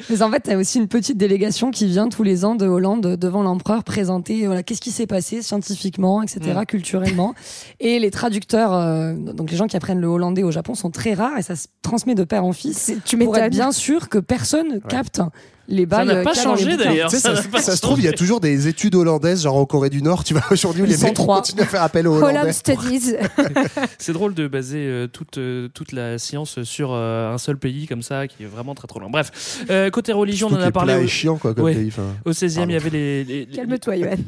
[0.00, 0.04] ouais.
[0.10, 3.16] Mais en fait, t'as aussi une petite délégation qui vient tous les ans de Hollande
[3.16, 6.64] devant l'empereur présenter voilà, qu'est-ce qui s'est passé scientifiquement, etc., Mm.
[6.66, 7.34] culturellement.
[7.78, 11.14] Et les traducteurs, euh, donc les gens qui apprennent le hollandais au Japon, sont très
[11.14, 12.92] rares et ça se transmet de père en fils.
[13.04, 15.20] Tu pour être bien sûr que personne capte
[15.68, 16.06] les balles.
[16.08, 17.10] n'a pas qu'il y a dans les changé, d'ailleurs.
[17.10, 19.56] Ça ça, n'a pas ça se trouve, il y a toujours des études hollandaises, genre
[19.56, 20.24] en Corée du Nord.
[20.24, 22.52] Tu vois, aujourd'hui, les mecs continuent à faire appel aux Hollandais.
[22.52, 23.14] Studies.
[23.98, 27.86] C'est drôle de baser euh, toute, euh, toute la science sur euh, un seul pays
[27.86, 29.10] comme ça, qui est vraiment très trop loin.
[29.10, 30.94] Bref, euh, côté religion, on en a parlé.
[30.94, 31.74] est au- chiant, quoi, comme Ouais.
[31.74, 31.92] pays.
[32.24, 32.70] Au 16e, Pardon.
[32.70, 33.48] il y avait les, les,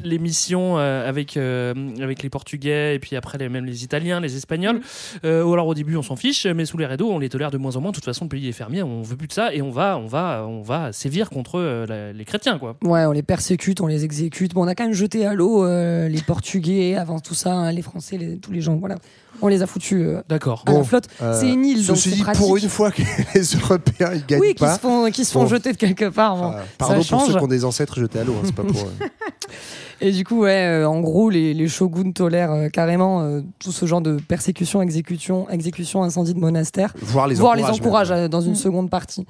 [0.03, 4.19] les- missions euh, avec, euh, avec les Portugais et puis après les, même les Italiens,
[4.19, 4.79] les Espagnols.
[5.25, 7.51] Euh, ou alors au début on s'en fiche, mais sous les rideaux on les tolère
[7.51, 7.91] de moins en moins.
[7.91, 9.97] De toute façon le pays est fermé, on veut plus de ça et on va,
[9.97, 12.75] on va, on va sévir contre euh, la- les chrétiens quoi.
[12.83, 14.53] Ouais, on les persécute, on les exécute.
[14.53, 17.71] Bon, on a quand même jeté à l'eau euh, les Portugais, avant tout ça, hein,
[17.71, 18.75] les Français, les- tous les gens.
[18.77, 18.95] Voilà,
[19.41, 20.63] on les a foutus euh, D'accord.
[20.67, 21.07] à la Bon, flotte.
[21.21, 22.41] euh, c'est une île, donc Ceci c'est dit, pratique.
[22.45, 23.01] pour une fois que
[23.35, 24.75] les Européens ils gagnent oui, qui pas.
[24.75, 25.47] se font, qui se font Bon.
[25.49, 26.35] jeter de quelque part.
[26.35, 27.27] bon, Enfin, ça pardon pour change.
[27.27, 28.87] ceux qui ont des ancêtres jetés à l'eau, hein, c'est pas pour.
[30.05, 33.71] Et du coup, ouais, euh, en gros, les, les shoguns tolèrent euh, carrément euh, tout
[33.71, 38.27] ce genre de persécution, exécution, exécution, incendie de monastère, Voire les voire les encourage, euh,
[38.27, 38.55] dans une Mm.
[38.55, 39.25] seconde partie.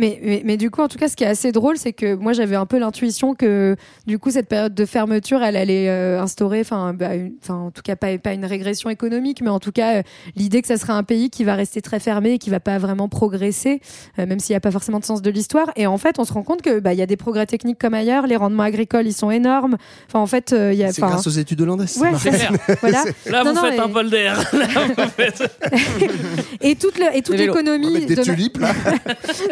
[0.00, 2.14] Mais, mais, mais du coup, en tout cas, ce qui est assez drôle, c'est que
[2.14, 6.20] moi, j'avais un peu l'intuition que, du coup, cette période de fermeture, elle allait euh,
[6.20, 7.10] instaurer, enfin, bah,
[7.42, 10.02] enfin, en tout cas, pas, pas une régression économique, mais en tout cas, euh,
[10.34, 12.78] l'idée que ça serait un pays qui va rester très fermé et qui va pas
[12.78, 13.80] vraiment progresser,
[14.18, 15.70] euh, même s'il n'y a pas forcément de sens de l'histoire.
[15.76, 17.78] Et en fait, on se rend compte que, bah, il y a des progrès techniques
[17.78, 19.76] comme ailleurs, les rendements agricoles, ils sont énormes.
[20.08, 21.96] Enfin, en fait, euh, il y a, C'est grâce aux études hollandaises.
[21.98, 22.22] Ouais, marche.
[22.24, 22.52] C'est clair.
[22.80, 23.04] voilà.
[23.26, 24.36] Là Non, vous non, faites et- un bol d'air.
[24.52, 25.42] Là, vous faites
[26.60, 28.72] Et toute, le- et toute l'économie des de, tulipes là.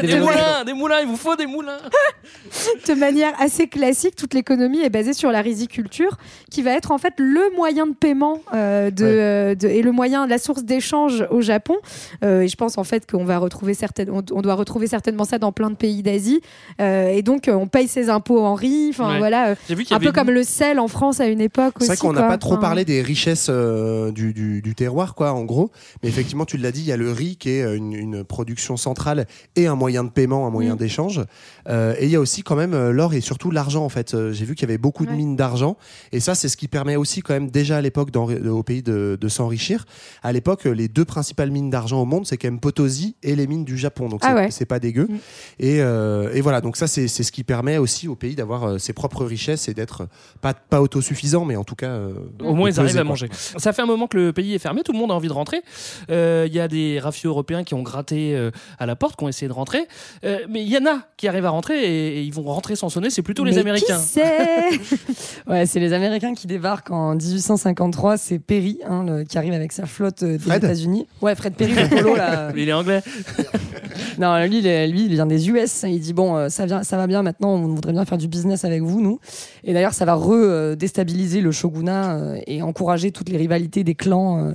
[0.02, 1.00] des moulins, des moulins.
[1.00, 1.78] Il vous faut des moulins.
[2.86, 6.16] de manière assez classique, toute l'économie est basée sur la riziculture,
[6.50, 9.10] qui va être en fait le moyen de paiement euh, de, Ouais.
[9.10, 11.76] euh, de- et le moyen, la source d'échange au Japon.
[12.24, 15.24] Euh, et je pense en fait qu'on va retrouver certaines, on, on doit retrouver certainement
[15.24, 16.40] ça dans plein de pays d'Asie.
[16.80, 18.88] Euh, et donc on paye ses impôts en riz.
[18.90, 19.18] Enfin Ouais.
[19.18, 21.86] voilà, J'ai vu qu'il y avait comme le sel en France à une époque aussi.
[21.86, 25.14] C'est vrai qu'on n'a pas trop Enfin, parlé des richesses euh, du, du, du terroir,
[25.14, 25.70] quoi, en gros.
[26.02, 28.76] Mais effectivement, tu l'as dit, il y a le riz qui est une, une production
[28.76, 29.26] centrale
[29.56, 30.78] et un moyen de paiement, un moyen Mm.
[30.78, 31.20] d'échange.
[31.68, 34.14] Euh, et il y a aussi quand même euh, l'or et surtout l'argent, en fait.
[34.14, 35.76] Euh, J'ai vu qu'il y avait beaucoup de mines d'argent.
[36.12, 39.18] Et ça, c'est ce qui permet aussi quand même déjà à l'époque au pays de,
[39.20, 39.84] de s'enrichir.
[40.22, 43.46] À l'époque, les deux principales mines d'argent au monde, c'est quand même Potosi et les
[43.46, 44.08] mines du Japon.
[44.08, 44.66] Donc Ah c'est ouais.
[44.66, 45.06] pas dégueu.
[45.10, 45.16] Mm.
[45.60, 48.92] Et, euh, et voilà, donc ça, c'est ce qui permet aussi au pays d'avoir ses
[48.92, 50.08] propres richesses et d'être
[50.40, 51.90] pas, pas autosuffisant, mais en tout cas.
[51.90, 53.28] euh, Au moins, ils arrivent à manger.
[53.32, 55.32] Ça fait un moment que le pays est fermé, tout le monde a envie de
[55.32, 55.60] rentrer.
[56.10, 59.24] Euh, Il y a des rafios européens qui ont gratté euh, à la porte, qui
[59.24, 59.86] ont essayé de rentrer.
[60.24, 62.76] Euh, mais il y en a qui arrivent à rentrer et, et ils vont rentrer
[62.76, 63.98] sans sonner, c'est plutôt les mais Américains.
[65.46, 68.16] Ouais, c'est les Américains qui débarquent en 1853.
[68.18, 71.06] C'est Perry hein, le- qui arrive avec sa flotte euh, des États-Unis.
[71.22, 72.52] Ouais, Fred Perry, le polo là.
[72.56, 73.02] Il est anglais.
[74.18, 75.84] Non, lui, lui, il vient des US.
[75.86, 77.50] Il dit bon, euh, ça, vient, ça va bien maintenant.
[77.54, 79.20] On voudrait bien faire du business avec vous, nous.
[79.64, 84.52] Et d'ailleurs, ça va re-déstabiliser le shogunat euh, et encourager toutes les rivalités des clans.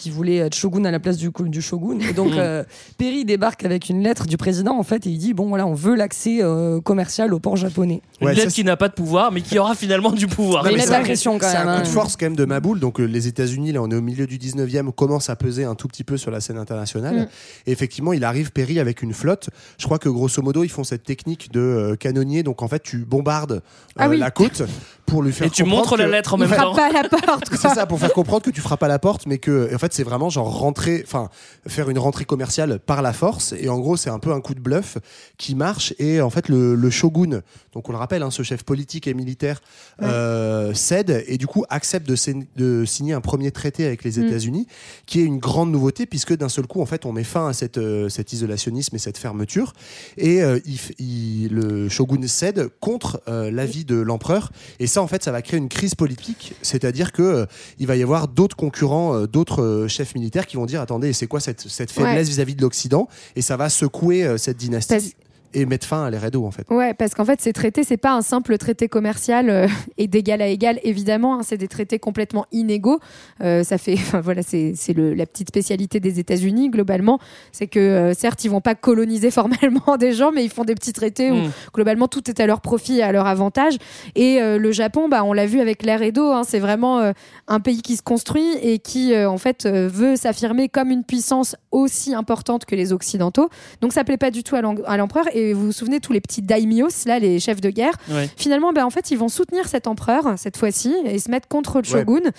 [0.00, 1.98] Qui voulaient être shogun à la place du, du shogun.
[2.00, 2.38] Et donc, Mm.
[2.38, 2.64] euh,
[2.96, 5.74] Perry débarque avec une lettre du président, en fait, et il dit bon, voilà, on
[5.74, 8.00] veut l'accès euh, commercial au port japonais.
[8.20, 10.64] Une Ouais, lettre ça, qui n'a pas de pouvoir, mais qui aura finalement du pouvoir.
[10.64, 11.68] Mais Non, mais a de c'est pression quand C'est même.
[11.68, 12.80] un coup de force quand même de Maboul.
[12.80, 15.74] Donc euh, les États-Unis, là, on est au milieu du 19e, commencent à peser un
[15.74, 17.16] tout petit peu sur la scène internationale.
[17.16, 17.28] Mm.
[17.66, 19.50] Et effectivement, il arrive Perry avec une flotte.
[19.78, 22.42] Je crois que grosso modo, ils font cette technique de euh, canonnier.
[22.42, 23.60] Donc en fait, tu bombardes euh,
[23.98, 24.18] Ah oui.
[24.18, 24.62] la côte
[25.10, 25.46] pour lui faire.
[25.46, 26.74] Et tu comprendre montres la que- lettre en même temps.
[26.74, 27.50] pas à la porte.
[27.52, 29.92] C'est ça, pour faire comprendre que tu frappes à la porte, mais que en fait
[29.92, 31.28] c'est vraiment genre rentrer, enfin
[31.66, 33.52] faire une rentrée commerciale par la force.
[33.58, 34.98] Et en gros, c'est un peu un coup de bluff
[35.36, 35.92] qui marche.
[35.98, 37.42] Et en fait, le, le shogun,
[37.72, 39.60] donc on le rappelle, hein, ce chef politique et militaire,
[40.02, 44.18] euh, cède et du coup accepte de, sign- de signer un premier traité avec les
[44.18, 44.26] Mm.
[44.26, 44.66] États-Unis,
[45.06, 47.52] qui est une grande nouveauté puisque d'un seul coup, en fait, on met fin à
[47.52, 49.72] cette, euh, cet isolationnisme et cette fermeture.
[50.16, 54.50] Et euh, il, f- il- le shogun cède contre euh, l'avis de l'empereur.
[54.78, 57.46] Et ça, en fait, ça va créer une crise politique, c'est-à-dire que euh,
[57.78, 61.12] il va y avoir d'autres concurrents, euh, d'autres euh, chefs militaires qui vont dire attendez,
[61.12, 62.32] c'est quoi cette, cette faiblesse Ouais.
[62.34, 63.08] vis-à-vis de l'Occident?
[63.36, 65.14] Et ça va secouer euh, cette dynastie.
[65.52, 66.64] Et mettre fin à l'RDO en fait.
[66.70, 69.66] Ouais, parce qu'en fait, ces traités, c'est pas un simple traité commercial euh,
[69.98, 71.34] et d'égal à égal, évidemment.
[71.36, 73.00] hein, c'est des traités complètement inégaux.
[73.42, 77.18] Euh, ça fait, enfin, voilà, c'est c'est le- la petite spécialité des États-Unis globalement.
[77.52, 80.74] C'est que euh, certes, ils vont pas coloniser formellement des gens, mais ils font des
[80.74, 81.50] petits traités où Mm.
[81.74, 83.74] globalement tout est à leur profit et à leur avantage.
[84.14, 86.98] Et euh, le Japon, bah, on l'a vu avec l'air et d'eau, hein, c'est vraiment
[87.00, 87.12] euh,
[87.48, 91.02] un pays qui se construit et qui euh, en fait euh, veut s'affirmer comme une
[91.04, 93.48] puissance aussi importante que les Occidentaux.
[93.80, 95.24] Donc ça plaît pas du tout à l'empereur.
[95.40, 97.94] Et vous vous souvenez tous les petits daimyos là, les chefs de guerre.
[98.10, 98.28] Ouais.
[98.36, 101.78] Finalement, ben, en fait, ils vont soutenir cet empereur cette fois-ci et se mettre contre
[101.78, 102.30] le shogun.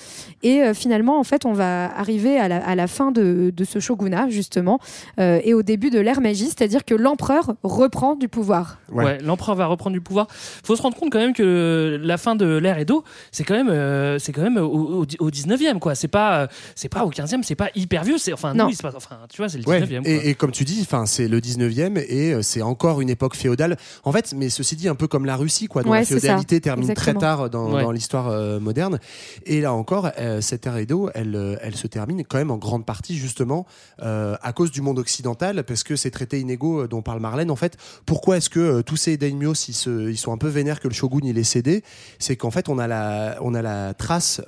[0.44, 3.64] Et euh, finalement, en fait, on va arriver à la, à la fin de, de
[3.64, 4.80] ce shogunat justement
[5.20, 8.78] euh, et au début de l'ère Meiji, c'est-à-dire que l'empereur reprend du pouvoir.
[8.92, 10.28] Ouais, l'empereur va reprendre du pouvoir.
[10.64, 13.70] Faut se rendre compte quand même que la fin de l'ère Edo, c'est quand même,
[13.70, 15.96] euh, c'est quand même au, au, au 19e quoi.
[15.96, 18.18] C'est pas, c'est pas au 15e, c'est pas hyper vieux.
[18.18, 18.70] C'est enfin, Non.
[18.72, 20.02] c'est pas, enfin, tu vois, c'est le Ouais, 19e.
[20.04, 20.12] quoi.
[20.12, 23.78] et, et comme tu dis, enfin, c'est le 19e et c'est encore une époque féodale.
[24.04, 26.60] En fait, mais ceci dit, un peu comme la Russie, quoi, dont Ouais, la féodalité
[26.60, 27.20] termine Exactement.
[27.20, 27.84] très tard dans, Ouais.
[27.84, 29.00] dans l'histoire euh, moderne.
[29.46, 32.58] Et là encore, euh, cette ère Edo, elle, euh, elle se termine quand même en
[32.58, 33.66] grande partie justement
[34.02, 37.52] euh, à cause du monde occidental, parce que ces traités inégaux euh, dont parle Marlène,
[37.52, 40.48] en fait, pourquoi est-ce que euh, tous ces daimyos, ils, se- ils sont un peu
[40.50, 41.84] vénères que le shogun il est cédé?
[42.18, 44.42] C'est qu'en fait, on a la, on a la trace.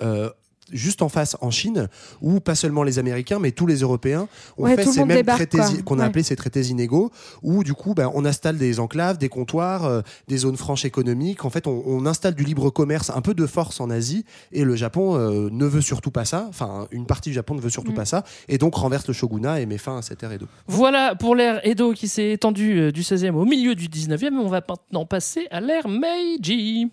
[0.71, 1.89] Juste en face en Chine,
[2.21, 5.49] où pas seulement les Américains, mais tous les Européens ont Ouais, fait ces mêmes débarque,
[5.49, 6.08] traités qu'on a Ouais.
[6.08, 10.02] appelés ces traités inégaux, où du coup, ben, on installe des enclaves, des comptoirs, euh,
[10.30, 11.43] des zones franches économiques.
[11.45, 14.23] En fait, on, on installe du libre commerce, un peu de force en Asie,
[14.54, 16.45] et le Japon euh, ne veut surtout pas ça.
[16.49, 17.95] Enfin, une partie du Japon ne veut surtout Mm.
[17.95, 20.47] pas ça, et donc renverse le shogunat et met fin à cette ère Edo.
[20.67, 24.34] Voilà pour l'ère Edo qui s'est étendue euh, du 16e au milieu du 19e.
[24.39, 26.89] On va maintenant passer à l'ère Meiji.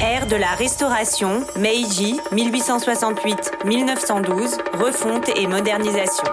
[0.00, 2.16] Ère de la Restauration, Meiji,
[3.14, 6.24] 1868-1912, refonte et modernisation.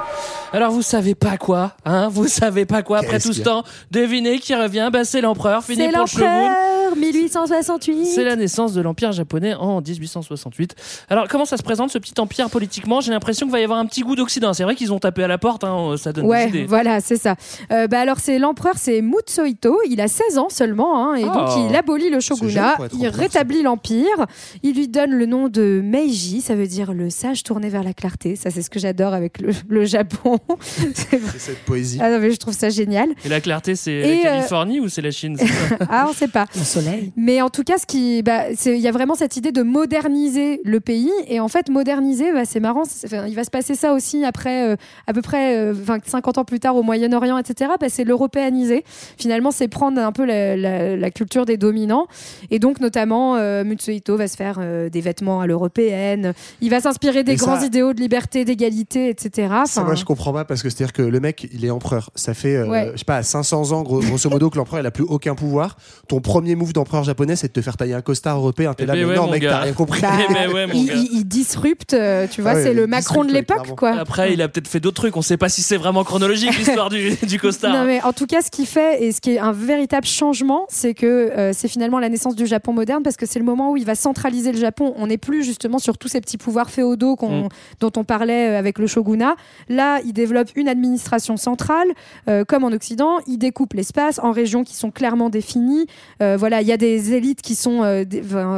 [0.54, 4.40] Alors vous savez pas quoi, hein Vous savez pas quoi après tout ce temps Devinez
[4.40, 6.52] qui revient Bah c'est l'empereur, fini C'est pour l'empereur
[6.98, 8.06] 1868.
[8.06, 10.74] C'est la naissance de l'Empire japonais en 1868.
[11.10, 13.02] Alors, comment ça se présente ce petit empire politiquement?
[13.02, 14.54] J'ai l'impression qu'il va y avoir un petit goût d'Occident.
[14.54, 16.66] C'est vrai qu'ils ont tapé à la porte, hein, ça donne Ouais, des idées.
[16.66, 17.36] voilà, c'est ça.
[17.72, 19.78] Euh, bah alors c'est l'empereur, c'est Mutsuhito.
[19.90, 21.34] Il a 16 ans seulement, hein, et Oh.
[21.34, 24.26] donc il abolit le shogunat, il rétablit l'empire,
[24.64, 27.94] il lui donne le nom de Meiji, ça veut dire le sage tourné vers la
[27.94, 28.36] clarté.
[28.36, 30.38] Ça c'est ce que j'adore avec le, le Japon.
[30.94, 32.00] C'est cette poésie.
[32.02, 33.10] ah non mais je trouve ça génial.
[33.26, 35.38] Et la clarté, c'est la euh, Californie ou c'est la Chine
[35.90, 36.46] Ah on sait pas.
[36.56, 37.12] Le soleil.
[37.16, 40.62] Mais en tout cas, ce qui, bah, il y a vraiment cette idée de moderniser
[40.64, 41.12] le pays.
[41.28, 42.84] Et en fait, moderniser, bah, c'est marrant.
[43.06, 44.76] enfin, il va se passer ça aussi après, euh,
[45.08, 47.72] à peu près euh, 20, 50 ans plus tard au Moyen-Orient, etc.
[47.80, 48.84] Bah, c'est l'européaniser.
[49.18, 52.08] Finalement, c'est prendre un peu la, la- la culture des dominants.
[52.52, 56.34] Et donc, notamment, euh, Mutsuhito va se faire euh, des vêtements à l'européenne.
[56.62, 59.54] Il va s'inspirer des Et ça- grands idéaux de liberté, d'égalité, etc.
[59.66, 62.10] Ça, moi, je comprends pas parce que c'est-à-dire que le mec, il est empereur.
[62.16, 62.90] Ça fait, euh, Ouais.
[62.94, 65.78] je sais pas, 500 ans, gros- grosso modo, que l'empereur, il a plus aucun pouvoir.
[66.08, 68.74] Ton premier move d'empereur japonais, c'est de te faire tailler un costard européen.
[68.74, 70.02] T'es Eh là, ben mais ouais, non, mec, t'as rien compris.
[70.02, 70.94] bah, Eh ben ouais, il, gars.
[70.96, 73.92] il- il disrupte, euh, tu vois, Ah ouais, c'est le Macron de l'époque, quoi.
[73.92, 75.16] Après, il a peut-être fait d'autres trucs.
[75.18, 77.72] On sait pas si c'est vraiment chronologique l'histoire du, du costard.
[77.74, 80.66] Non, mais en tout cas, ce qui fait et ce qui est un véritable changement,
[80.70, 83.72] c'est que euh, c'est finalement la naissance du Japon moderne parce que c'est le moment
[83.72, 84.94] où il va centraliser le Japon.
[84.98, 87.48] On n'est plus justement sur tous ces petits pouvoirs féodaux Mm.
[87.82, 89.36] dont on parlait euh, avec le shogunat.
[89.70, 91.88] Là, il développe une administration centrale,
[92.30, 93.18] euh, comme en Occident.
[93.28, 95.86] Il découpe l'espace en régions qui sont clairement définies.
[96.22, 98.04] Euh, voilà, il y a des élites qui sont euh,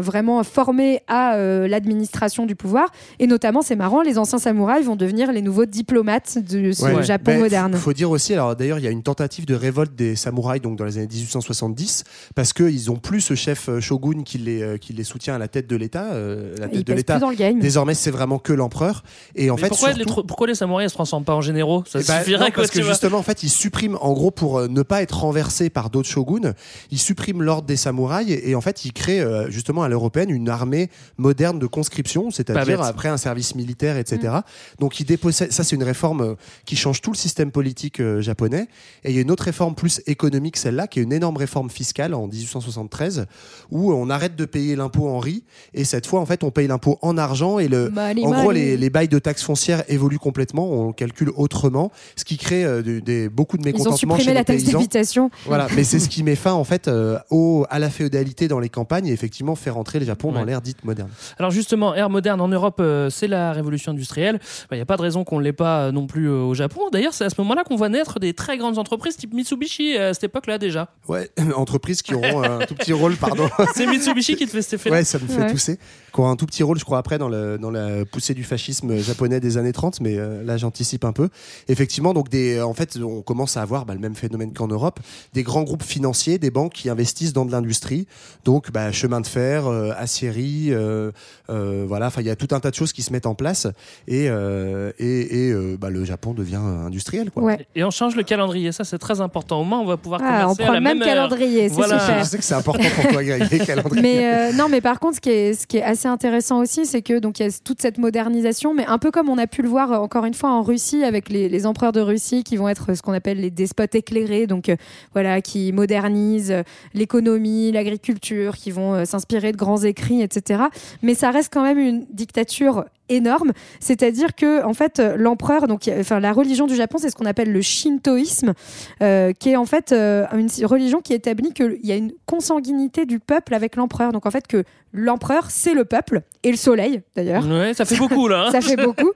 [0.02, 2.88] vraiment formées à euh, l'administration du pouvoir.
[3.20, 7.04] Et notamment, c'est marrant, les anciens samouraïs vont devenir les nouveaux diplomates du Ouais.
[7.04, 7.74] Japon Ben, moderne.
[7.76, 10.78] Faut dire aussi, alors d'ailleurs, il y a une tentative de révolte des samouraïs donc
[10.78, 12.04] dans les années 1870
[12.36, 15.68] parce qu'ils ont plus ce chef shogun qui les, qui les soutient à la tête
[15.68, 16.06] de l'État.
[16.14, 17.14] euh, la Il tête de pèse l'État.
[17.16, 17.60] plus dans le game.
[17.80, 19.04] Désormais, c'est vraiment que l'empereur.
[19.36, 21.34] Et en Mais fait, pourquoi, surtout- les, tro- pourquoi les samouraïs ne se transforment pas
[21.36, 21.86] en généraux?
[21.88, 24.32] Ça Eh ben, suffirait non, quoi, parce que justement, en fait, ils suppriment, en gros,
[24.32, 26.54] pour euh, ne pas être renversés par d'autres shoguns,
[26.92, 30.30] ils suppriment l'ordre des samouraïs et, et en fait, ils créent euh, justement à l'européenne
[30.30, 34.20] une armée moderne de conscription, c'est-à-dire après un service militaire, etc.
[34.34, 34.42] Mm.
[34.80, 35.54] Donc, ils dépossèdent.
[35.54, 38.68] Ça, c'est une réforme euh, qui change tout le système politique euh, japonais.
[39.06, 41.70] Et il y a une autre réforme plus économique, celle-là, qui est une énorme réforme
[41.70, 43.26] fiscale en 1873,
[43.72, 46.68] où on arrête de payer l'impôt en riz et cette fois, en fait, on paye
[46.68, 50.20] l'impôt en argent et le, Money, en gros, les, les bails de taxes foncières évoluent
[50.20, 53.98] complètement, on calcule autrement, ce qui crée euh, de- des, beaucoup de Ils ont mécontentement
[53.98, 55.30] supprimé chez la les taxe d'habitation.
[55.46, 58.60] Voilà, mais c'est ce qui met fin en fait euh, au, à la féodalité dans
[58.60, 61.10] les campagnes et effectivement fait rentrer le Japon dans l'ère dite moderne.
[61.38, 64.40] Alors justement, ère moderne en Europe, euh, c'est la révolution industrielle.
[64.72, 66.54] Il n'y a pas de raison qu'on ne l'ait pas euh, non plus euh, au
[66.54, 66.82] Japon.
[66.92, 70.10] D'ailleurs, c'est à ce moment-là qu'on voit naître des très grandes entreprises type Mitsubishi euh,
[70.10, 70.90] à cette époque-là déjà.
[71.08, 73.50] Ouais, entreprises qui auront un tout petit rôle, pardon.
[73.76, 74.98] C'est Mitsubishi qui te fait cet effet-là.
[74.98, 75.52] Ouais, ça me fait Ouais.
[75.52, 75.78] tousser.
[76.14, 78.44] Qui aura un tout petit rôle, je crois, après dans, le, dans la poussée du
[78.44, 81.30] fascisme japonais des années 30, mais euh, là j'anticipe un peu.
[81.68, 85.00] Effectivement, donc des, en fait, on commence à avoir bah, le même phénomène qu'en Europe,
[85.34, 88.08] des grands groupes financiers, des banques qui investissent dans de l'industrie,
[88.46, 91.12] donc bah, chemin de fer, euh, aciérie, euh,
[91.50, 93.36] euh, voilà, enfin il y a tout un tas de choses qui se mettent en
[93.36, 93.68] place
[94.08, 97.32] et, euh, et, et, euh, bah, le Japon devient industriel.
[97.32, 97.44] Quoi.
[97.44, 97.68] Ouais.
[97.76, 99.62] Et on change le calendrier, ça c'est très important.
[99.62, 102.00] Au moins, on va pouvoir Ah, on prend à la le même calendrier, c'est Voilà.
[102.00, 102.20] super.
[102.24, 104.02] Je sais que c'est important pour toi, Greg, les calendriers.
[104.02, 106.86] Mais euh, non, mais par contre, ce qui est, ce qui est assez intéressant aussi,
[106.86, 109.62] c'est que donc il y toute cette modernisation, mais un peu comme on a pu
[109.62, 112.70] le voir euh, encore une fois en Russie avec les, empereurs de Russie qui vont
[112.70, 114.76] être ce qu'on appelle les despotes éclairés, donc euh,
[115.14, 120.64] voilà, qui modernisent euh, l'économie, l'agriculture, qui vont euh, s'inspirer de grands écrits, etc.
[121.02, 125.90] Mais ça reste quand même une dictature énorme, c'est-à-dire que en fait euh, l'empereur, donc
[126.00, 128.54] enfin la religion du Japon, c'est ce qu'on appelle le shintoïsme,
[129.02, 133.06] euh, qui est en fait euh, une religion qui établit qu'il y a une consanguinité
[133.06, 134.12] du peuple avec l'empereur.
[134.12, 137.46] Donc en fait que l'empereur c'est le peuple et le soleil d'ailleurs.
[137.48, 138.46] Ouais, ça fait beaucoup là.
[138.48, 138.52] hein.
[138.60, 139.12] Ça fait beaucoup.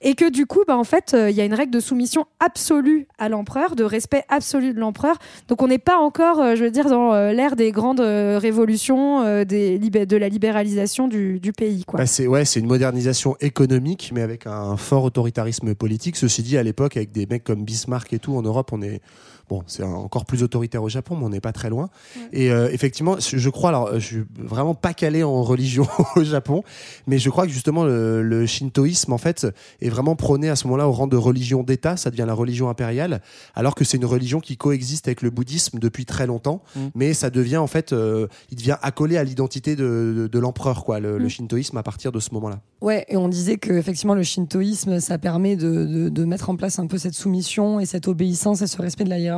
[0.00, 2.26] Et que du coup, bah, en fait, euh, il y a une règle de soumission
[2.40, 5.16] absolue à l'empereur, de respect absolu de l'empereur.
[5.48, 8.38] Donc on n'est pas encore, euh, je veux dire, dans euh, l'ère des grandes euh,
[8.40, 11.84] révolutions, euh, des de la libéralisation du, du pays.
[11.84, 11.98] Quoi.
[11.98, 16.16] Bah, c'est ouais, c'est une modernisation économique, mais avec un fort autoritarisme politique.
[16.16, 19.00] Ceci dit, à l'époque, avec des mecs comme Bismarck et tout, en Europe, on est
[19.48, 21.88] bon, c'est encore plus autoritaire au Japon, mais on n'est pas très loin.
[22.32, 26.62] Et euh, effectivement, je crois, alors, je suis vraiment pas calé en religion au Japon,
[27.06, 29.46] mais je crois que justement le, le shintoïsme, en fait,
[29.80, 31.96] est vraiment prôné à ce moment-là au rang de religion d'État.
[31.96, 33.20] Ça devient la religion impériale,
[33.54, 36.80] alors que c'est une religion qui coexiste avec le bouddhisme depuis très longtemps, Mm.
[36.94, 40.84] mais ça devient en fait, euh, il devient accolé à l'identité de, de, de l'empereur,
[40.84, 41.30] quoi, le, le Mm.
[41.30, 42.60] shintoïsme à partir de ce moment-là.
[42.80, 46.56] Ouais, et on disait que effectivement le shintoïsme, ça permet de, de- de mettre en
[46.56, 49.37] place un peu cette soumission et cette obéissance et ce respect de la hiérarchie.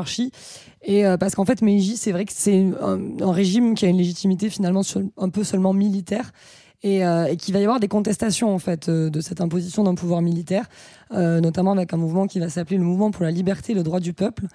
[0.82, 3.98] Et euh, parce qu'en fait, Meiji, c'est vrai que c'est un, régime qui a une
[3.98, 4.82] légitimité finalement
[5.16, 6.32] un peu seulement militaire.
[6.82, 9.94] Et, euh, qu'il va y avoir des contestations en fait euh, de cette imposition d'un
[9.94, 10.66] pouvoir militaire,
[11.12, 13.82] euh, notamment avec un mouvement qui va s'appeler le mouvement pour la liberté et le
[13.82, 14.46] droit du peuple,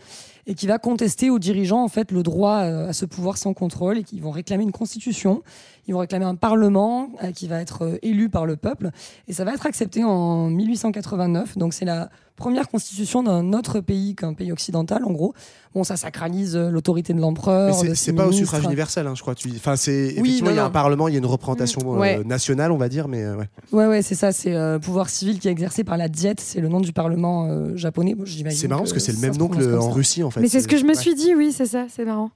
[0.48, 4.00] et qui va contester aux dirigeants en fait le droit à ce pouvoir sans contrôle,
[4.00, 5.44] et qui vont réclamer une constitution,
[5.88, 8.90] ils vont réclamer un parlement qui va être élu par le peuple,
[9.28, 11.58] et ça va être accepté en 1889.
[11.60, 15.34] Donc c'est la première constitution d'un autre pays qu'un pays occidental, en gros.
[15.74, 17.74] Bon, ça sacralise euh, l'autorité de l'empereur.
[17.96, 19.36] c'est- pas au suffrage universel, hein, je crois.
[19.36, 19.50] Tu...
[19.56, 22.02] Enfin, c'est Oui, effectivement il y a un parlement, il y a une représentation Mm.
[22.04, 23.50] euh, nationale, on va dire, mais euh, ouais.
[23.74, 24.32] Ouais, ouais, c'est ça.
[24.32, 26.40] C'est euh, pouvoir civil qui est exercé par la Diète.
[26.40, 28.16] C'est le nom du parlement euh, japonais.
[28.16, 29.96] Bon, C'est marrant parce que c'est le même nom que prononce le- comme en ça.
[29.96, 30.40] Russie, en fait.
[30.42, 30.96] Mais c'est ce que je me Ouais.
[30.96, 32.32] suis dit, oui, c'est ça, c'est marrant.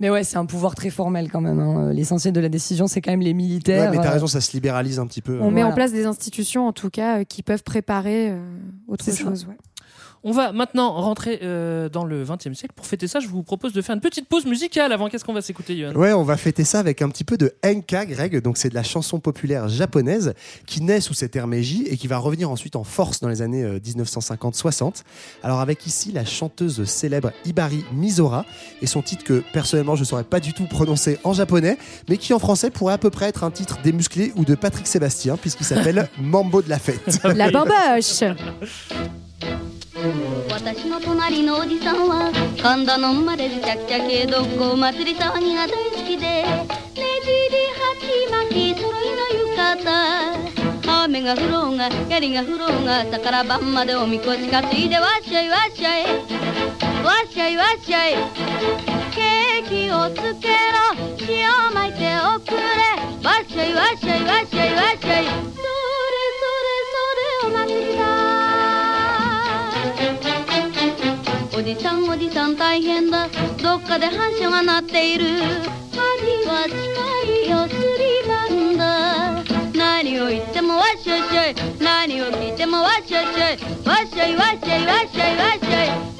[0.00, 1.58] Mais ouais, c'est un pouvoir très formel quand même.
[1.60, 1.92] hein.
[1.92, 3.90] L'essentiel de la décision, c'est quand même les militaires.
[3.90, 5.38] Ouais, mais t'as euh, raison, ça se libéralise un petit peu.
[5.40, 8.38] On met en place des institutions, en tout cas, euh, qui peuvent préparer euh,
[8.86, 9.46] autre chose.
[9.48, 9.56] ouais.
[10.28, 12.74] On va maintenant rentrer euh, dans le 20 e siècle.
[12.76, 15.08] Pour fêter ça, je vous propose de faire une petite pause musicale avant.
[15.08, 17.54] Qu'est-ce qu'on va s'écouter, Yohan Ouais, on va fêter ça avec un petit peu de
[17.64, 18.42] enka, Greg.
[18.42, 20.34] Donc, c'est de la chanson populaire japonaise
[20.66, 23.40] qui naît sous cette ère Meiji et qui va revenir ensuite en force dans les
[23.40, 24.96] années euh, 1950-60.
[25.42, 28.44] Alors, avec ici la chanteuse célèbre Ibari Mizora
[28.82, 31.78] et son titre que personnellement je ne saurais pas du tout prononcer en japonais,
[32.10, 34.88] mais qui en français pourrait à peu près être un titre démusclé ou de Patrick
[34.88, 37.18] Sébastien, puisqu'il s'appelle Mambo de la fête.
[37.24, 38.24] La bamboche
[40.50, 47.06] 私の隣のおじさんは神田の生まれでちゃくちゃけどっこ祭り騒ぎが大好きでねじり
[47.74, 49.20] 鉢巻き揃いの
[49.50, 49.88] 浴衣。
[51.04, 56.04] 雨が降ろうが槍が降ろうが朝から晩までおみこし担いでわっしゃいわっしゃい。
[56.04, 56.10] わ
[57.26, 58.14] っしゃいわっしゃい。
[59.14, 60.54] ケーキをつけろ。
[61.28, 62.60] 塩巻いておくれ。
[63.24, 65.24] わっしゃいわっしゃいわっしゃいわっしゃい。
[65.24, 67.97] それそれそれお祭り
[71.78, 73.28] だおじさんおじさん大変だ。
[73.62, 75.24] どっかで反射が鳴っている。
[75.26, 76.74] 針は近
[77.46, 79.44] いよすりなんだ。
[79.74, 81.54] 何を言ってもわっしょいしょい。
[81.80, 83.40] 何を聞いてもわっしょいしょい
[83.86, 84.34] わっしょい。
[84.34, 86.17] わっしょいわっしょいわっしょい。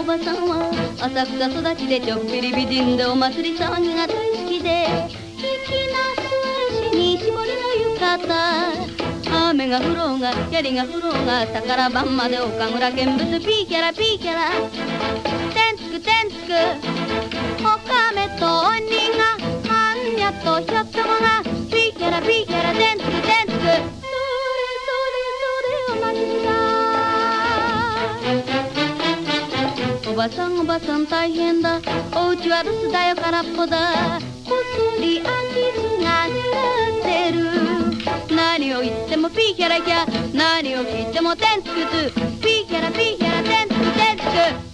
[0.00, 4.86] おばさんは浅草育ちでちょっぴり美人でお祭り騒ぎが大好きで
[5.36, 5.44] 粋
[5.92, 6.24] な素
[6.88, 8.30] 足に絞りの浴衣。
[9.50, 14.48] 雨が降ろうが槍が降ろうが朝から晩まで岡村見物ピーキャラピーキャラ。
[14.48, 14.56] て
[15.70, 16.54] んつくてんつく
[17.60, 19.36] おかめと鬼が
[19.68, 21.49] はんにゃとひょっともが
[30.20, 31.80] ばさんおばさん大変だ。
[32.14, 34.20] おうちは留守だよ空っぽだ。
[34.46, 36.36] こっそり空き巣が狙
[36.98, 38.36] ってる。
[38.36, 40.04] 何を言ってもピーキャラキャ。
[40.36, 44.24] 何を聞いてもテンツクツピーキャラピーキャラテンツクテンツ
[44.66, 44.69] ク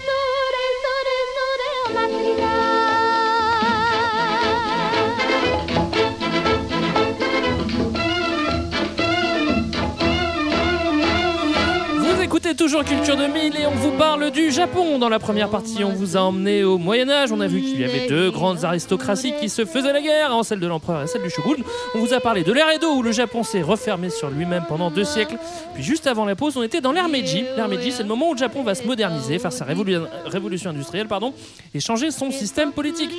[12.47, 14.99] écoutez toujours Culture 2000 et on vous parle du Japon.
[15.01, 17.33] Dans la première partie, on vous a emmené au Moyen-Âge.
[17.33, 20.45] On a vu qu'il y avait deux grandes aristocraties qui se faisaient la guerre, hein,
[20.45, 21.63] celle de l'empereur et celle du shogun.
[21.97, 24.91] On vous a parlé de l'ère Edo où le Japon s'est refermé sur lui-même pendant
[24.93, 25.39] deux siècles.
[25.75, 27.45] Puis juste avant la pause, on était dans l'ère Meiji.
[27.57, 30.71] L'ère Meiji, c'est le moment où le Japon va se moderniser, faire sa révolu- révolution
[30.71, 31.33] industrielle pardon,
[31.75, 33.11] et changer son système politique.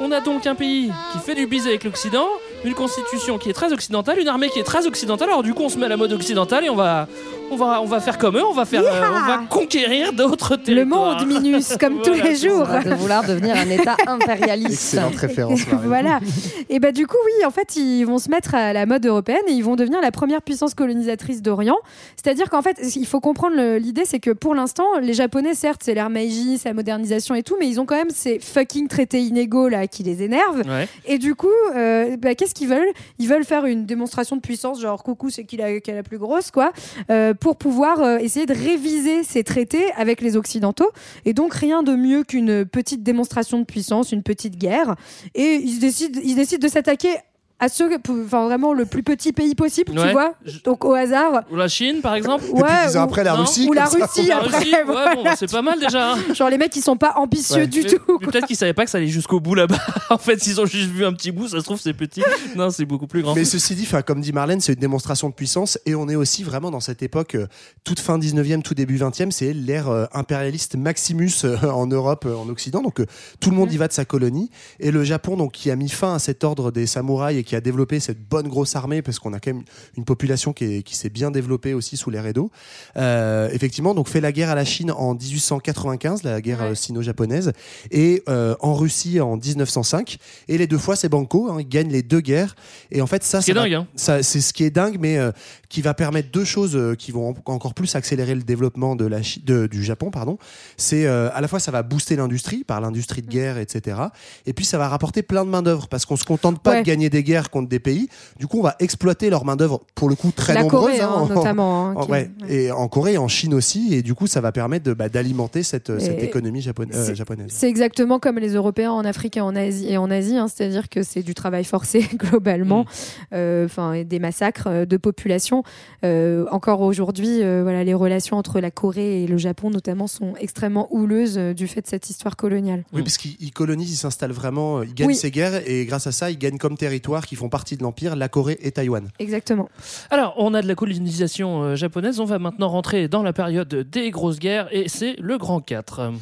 [0.00, 2.26] On a donc un pays qui fait du bise avec l'Occident,
[2.64, 5.30] une constitution qui est très occidentale, une armée qui est très occidentale.
[5.30, 7.08] Alors du coup, on se met à la mode occidentale et on va,
[7.50, 10.56] on va, on va faire comme eux, on va faire, euh, on va conquérir d'autres
[10.56, 11.18] Le territoires.
[11.20, 12.66] monde minus, comme tous les jours.
[12.66, 14.72] de vouloir devenir un État impérialiste.
[14.72, 16.20] Excellente référence, voilà.
[16.68, 19.42] Et bah du coup oui, en fait, ils vont se mettre à la mode européenne
[19.48, 21.76] et ils vont devenir la première puissance colonisatrice d'Orient.
[22.16, 25.82] C'est-à-dire qu'en fait, il faut comprendre le- l'idée, c'est que pour l'instant, les Japonais, certes,
[25.84, 28.88] c'est l'ère Meiji, c'est la modernisation et tout, mais ils ont quand même ces fucking
[28.88, 30.62] traités inégaux là qui les énervent.
[30.66, 30.88] Ouais.
[31.06, 32.90] Et du coup, euh, bah, qu'est-ce qu'ils veulent?
[33.18, 36.02] Ils veulent faire une démonstration de puissance, genre coucou, c'est qui la, qui est la
[36.02, 36.72] plus grosse, quoi,
[37.10, 40.90] euh, pour pouvoir euh, essayer de réviser ces traités avec les Occidentaux.
[41.24, 44.96] Et donc, rien de mieux qu'une petite démonstration de puissance, une petite guerre.
[45.34, 47.16] Et ils décident, ils décident de s'attaquer
[47.58, 47.88] à ceux,
[48.26, 50.12] enfin vraiment le plus petit pays possible, tu Ouais.
[50.12, 50.34] vois.
[50.64, 51.42] Donc au hasard.
[51.50, 52.44] Ou la Chine, par exemple.
[52.52, 53.40] Ouais, puis ils ont ou- après la Non.
[53.40, 53.66] Russie.
[53.68, 54.06] ou la comme ça.
[54.06, 54.58] Russie La après.
[54.58, 55.14] Russie, ouais, voilà.
[55.14, 56.12] bon, bah, c'est pas mal déjà.
[56.12, 56.16] hein.
[56.34, 57.66] Genre les mecs, ils sont pas ambitieux Ouais.
[57.66, 58.18] du Mais- tout.
[58.20, 59.78] mais Peut-être qu'ils savaient pas que ça allait jusqu'au bout là-bas.
[60.10, 61.48] en fait, ils ont juste vu un petit bout.
[61.48, 62.22] Ça se trouve, c'est petit.
[62.56, 63.34] Non, c'est beaucoup plus grand.
[63.34, 66.42] Mais ceci dit, comme dit Marlène, c'est une démonstration de puissance et on est aussi
[66.44, 67.46] vraiment dans cette époque, euh,
[67.84, 72.36] toute fin 19e, tout début 20e, c'est l'ère euh, impérialiste Maximus euh, en Europe, euh,
[72.36, 72.82] en Occident.
[72.82, 73.06] Donc euh,
[73.40, 74.50] tout le monde y va de sa colonie.
[74.78, 77.56] Et le Japon, donc, qui a mis fin à cet ordre des samouraïs et qui
[77.56, 79.64] a développé cette bonne grosse armée, parce qu'on a quand même
[79.96, 82.50] une population qui, est- qui s'est bien développée aussi sous l'ère Edo,
[82.96, 87.52] euh, effectivement, donc fait la guerre à la Chine en 1895, la guerre euh, sino-japonaise,
[87.90, 90.18] et euh, en Russie en 1905.
[90.48, 92.56] Et les deux fois, c'est Banco, hein, ils gagnent les deux guerres.
[92.90, 93.86] Et en fait, ça, Ce qui ça est va- dingue, hein.
[94.22, 95.30] c'est ce qui est dingue, mais euh,
[95.68, 99.20] qui va permettre deux choses qui vont en- encore plus accélérer le développement de la
[99.44, 100.10] de- du Japon.
[100.10, 100.38] Pardon.
[100.76, 103.98] C'est à la fois ça va booster l'industrie par l'industrie de guerre, etc.
[104.46, 106.82] Et puis ça va rapporter plein de main d'œuvre parce qu'on se contente pas Ouais.
[106.82, 108.08] de gagner des guerres contre des pays.
[108.38, 110.80] Du coup, on va exploiter leur main d'œuvre pour le coup très La nombreuse.
[110.80, 111.86] Corée, hein, hein, en- notamment.
[111.88, 112.30] hein, en- qui- ouais.
[112.48, 113.94] Et en Corée et en Chine aussi.
[113.94, 117.48] Et du coup, ça va permettre bah, d'alimenter cette, cette Et économie japon- euh, japonaise.
[117.50, 120.88] C'est exactement comme les Européens en Afrique et en Asie, et en Asie hein, c'est-à-dire
[120.88, 122.84] que c'est du travail forcé globalement,
[123.32, 125.62] euh, enfin des massacres euh, de population.
[126.04, 130.34] Euh, encore aujourd'hui, euh, voilà, les relations entre la Corée et le Japon notamment sont
[130.40, 132.84] extrêmement houleuses euh, du fait de cette histoire coloniale.
[132.92, 135.16] Oui, parce qu'ils ils colonisent, ils s'installent vraiment, euh, ils gagnent Oui.
[135.16, 138.16] ces guerres et grâce à ça, ils gagnent comme territoire qui font partie de l'Empire
[138.16, 139.08] la Corée et Taïwan.
[139.18, 139.68] Exactement.
[140.10, 142.20] Alors, on a de la colonisation euh, japonaise.
[142.20, 146.12] On va maintenant rentrer dans la période des grosses guerres et c'est le Grand 4.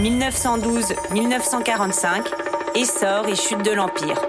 [0.00, 2.22] 1912-1945,
[2.76, 4.20] essor et chute de l'Empire.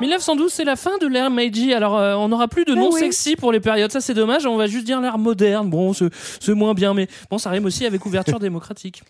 [0.00, 1.72] 1912, c'est la fin de l'ère Meiji.
[1.72, 3.00] Alors, euh, on n'aura plus de Ah nom oui.
[3.00, 3.92] sexy pour les périodes.
[3.92, 4.44] Ça, c'est dommage.
[4.46, 5.70] On va juste dire l'ère moderne.
[5.70, 6.08] Bon, c'est
[6.40, 9.02] c'est moins bien, mais bon, ça rime aussi avec ouverture démocratique.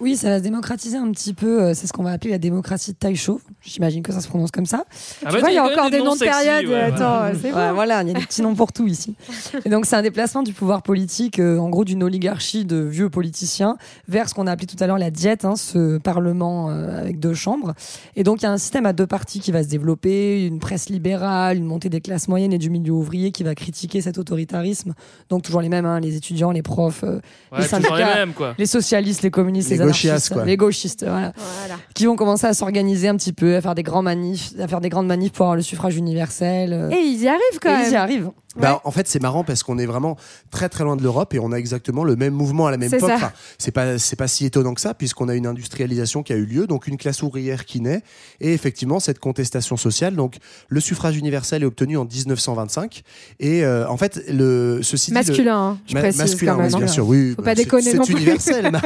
[0.00, 1.62] Oui, ça va se démocratiser un petit peu.
[1.62, 3.40] euh, C'est ce qu'on va appeler la démocratie de Taisho.
[3.62, 4.84] J'imagine que ça se prononce comme ça.
[5.24, 6.66] Ah Tu vois, il y a encore des noms de période.
[6.66, 7.74] ouais, attends, c'est Ouais, bon.
[7.74, 9.14] voilà, il y a des petits noms pour tout ici.
[9.64, 13.10] Et donc, c'est un déplacement du pouvoir politique, euh, en gros, d'une oligarchie de vieux
[13.10, 13.76] politiciens
[14.08, 17.18] vers ce qu'on a appelé tout à l'heure la diète, hein, ce parlement euh, avec
[17.20, 17.74] deux chambres.
[18.16, 20.58] Et donc, il y a un système à deux parties qui va se développer, une
[20.58, 24.18] presse libérale, une montée des classes moyennes et du milieu ouvrier qui va critiquer cet
[24.18, 24.94] autoritarisme.
[25.30, 27.20] Donc, toujours les mêmes, hein, les étudiants, les profs, euh,
[27.52, 28.54] Ouais, les syndicats, les mêmes, quoi.
[28.58, 30.44] les socialistes, les communistes, Les gauchistes, quoi.
[30.44, 31.76] les gauchistes, voilà Voilà.
[31.94, 34.80] qui vont commencer à s'organiser un petit peu, à faire des grands manifs, à faire
[34.80, 36.72] des grandes manifs pour avoir le suffrage universel.
[36.72, 37.86] euh, Et ils y arrivent quand et même.
[37.88, 38.30] ils y arrivent.
[38.56, 40.16] Bah, en fait, c'est marrant parce qu'on est vraiment
[40.50, 42.92] très très loin de l'Europe et on a exactement le même mouvement à la même
[42.92, 43.10] époque.
[43.12, 46.36] Enfin, c'est pas c'est pas si étonnant que ça puisqu'on a une industrialisation qui a
[46.36, 48.02] eu lieu, donc une classe ouvrière qui naît
[48.40, 50.14] et effectivement cette contestation sociale.
[50.14, 50.36] Donc
[50.68, 53.02] le suffrage universel est obtenu en 1925
[53.40, 56.68] et euh, en fait le ceci dit, le- Masculin, hein, je Ma- précise masculin, oui,
[56.68, 56.86] bien hein.
[56.86, 57.30] sûr, oui.
[57.30, 58.14] Faut bah, pas déconner c'est non plus.
[58.14, 58.70] universel.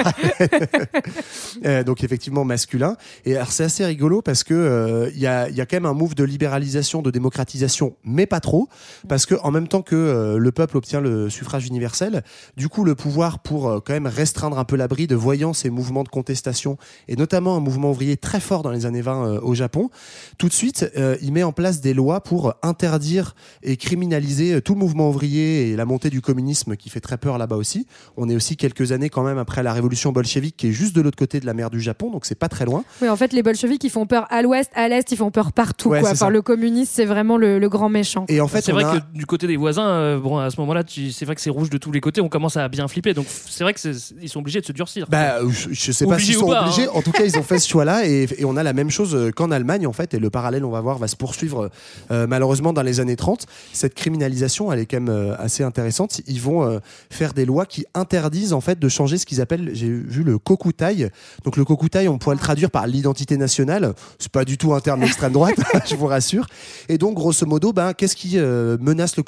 [1.65, 2.97] Euh, donc effectivement masculin.
[3.25, 5.77] Et alors c'est assez rigolo parce que euh, il y, a, il y a quand
[5.77, 8.69] même un move de libéralisation, de démocratisation, mais pas trop,
[9.09, 12.23] parce que en même temps que euh, le peuple obtient le suffrage universel,
[12.57, 15.71] du coup le pouvoir pour euh, quand même restreindre un peu la bride, voyant ces
[15.71, 16.77] mouvements de contestation
[17.09, 19.89] et notamment un mouvement ouvrier très fort dans les années 20 euh, au Japon,
[20.37, 24.75] tout de suite euh, il met en place des lois pour interdire et criminaliser tout
[24.75, 27.87] le mouvement ouvrier et la montée du communisme qui fait très peur là-bas aussi.
[28.19, 31.01] On est aussi quelques années quand même après la révolution bolchevique qui est juste de
[31.01, 32.85] l'autre côté de la mer du Japon, donc c'est pas très loin.
[33.01, 35.53] Oui, en fait, les bolcheviks, ils font peur à l'ouest, à l'est, ils font peur
[35.53, 35.89] partout.
[35.89, 36.11] Ouais, quoi.
[36.11, 38.27] Enfin, le communiste, c'est vraiment le, le grand méchant.
[38.29, 40.51] Et en fait, c'est vrai a- que du côté côté des voisins, euh, bon, à
[40.51, 42.87] ce moment-là, c'est vrai que c'est rouge de tous les côtés, on commence à bien
[42.87, 43.15] flipper.
[43.15, 45.07] Donc c'est vrai que c'est- ils sont obligés de se durcir.
[45.11, 46.85] Bah, je, je sais pas s'ils sont pas, obligés.
[46.85, 46.91] hein.
[46.95, 49.15] En tout cas, ils ont fait ce choix-là et, et on a la même chose
[49.17, 50.15] euh, qu'en Allemagne en fait.
[50.15, 51.71] Et le parallèle, on va voir, va se poursuivre
[52.13, 53.47] euh, malheureusement dans les années 30.
[53.73, 56.21] Cette criminalisation, elle est quand même euh, assez intéressante.
[56.27, 56.79] Ils vont euh,
[57.11, 60.39] faire des lois qui interdisent en fait de changer ce qu'ils appellent, j'ai vu le
[60.39, 61.09] kokutai.
[61.45, 63.95] Donc le kokutai, on pourrait le traduire par l'identité nationale.
[64.19, 65.57] C'est pas du tout un terme d'extrême droite,
[65.89, 66.47] je vous rassure.
[66.89, 69.23] Et donc grosso modo, ben qu'est-ce qui euh, menace le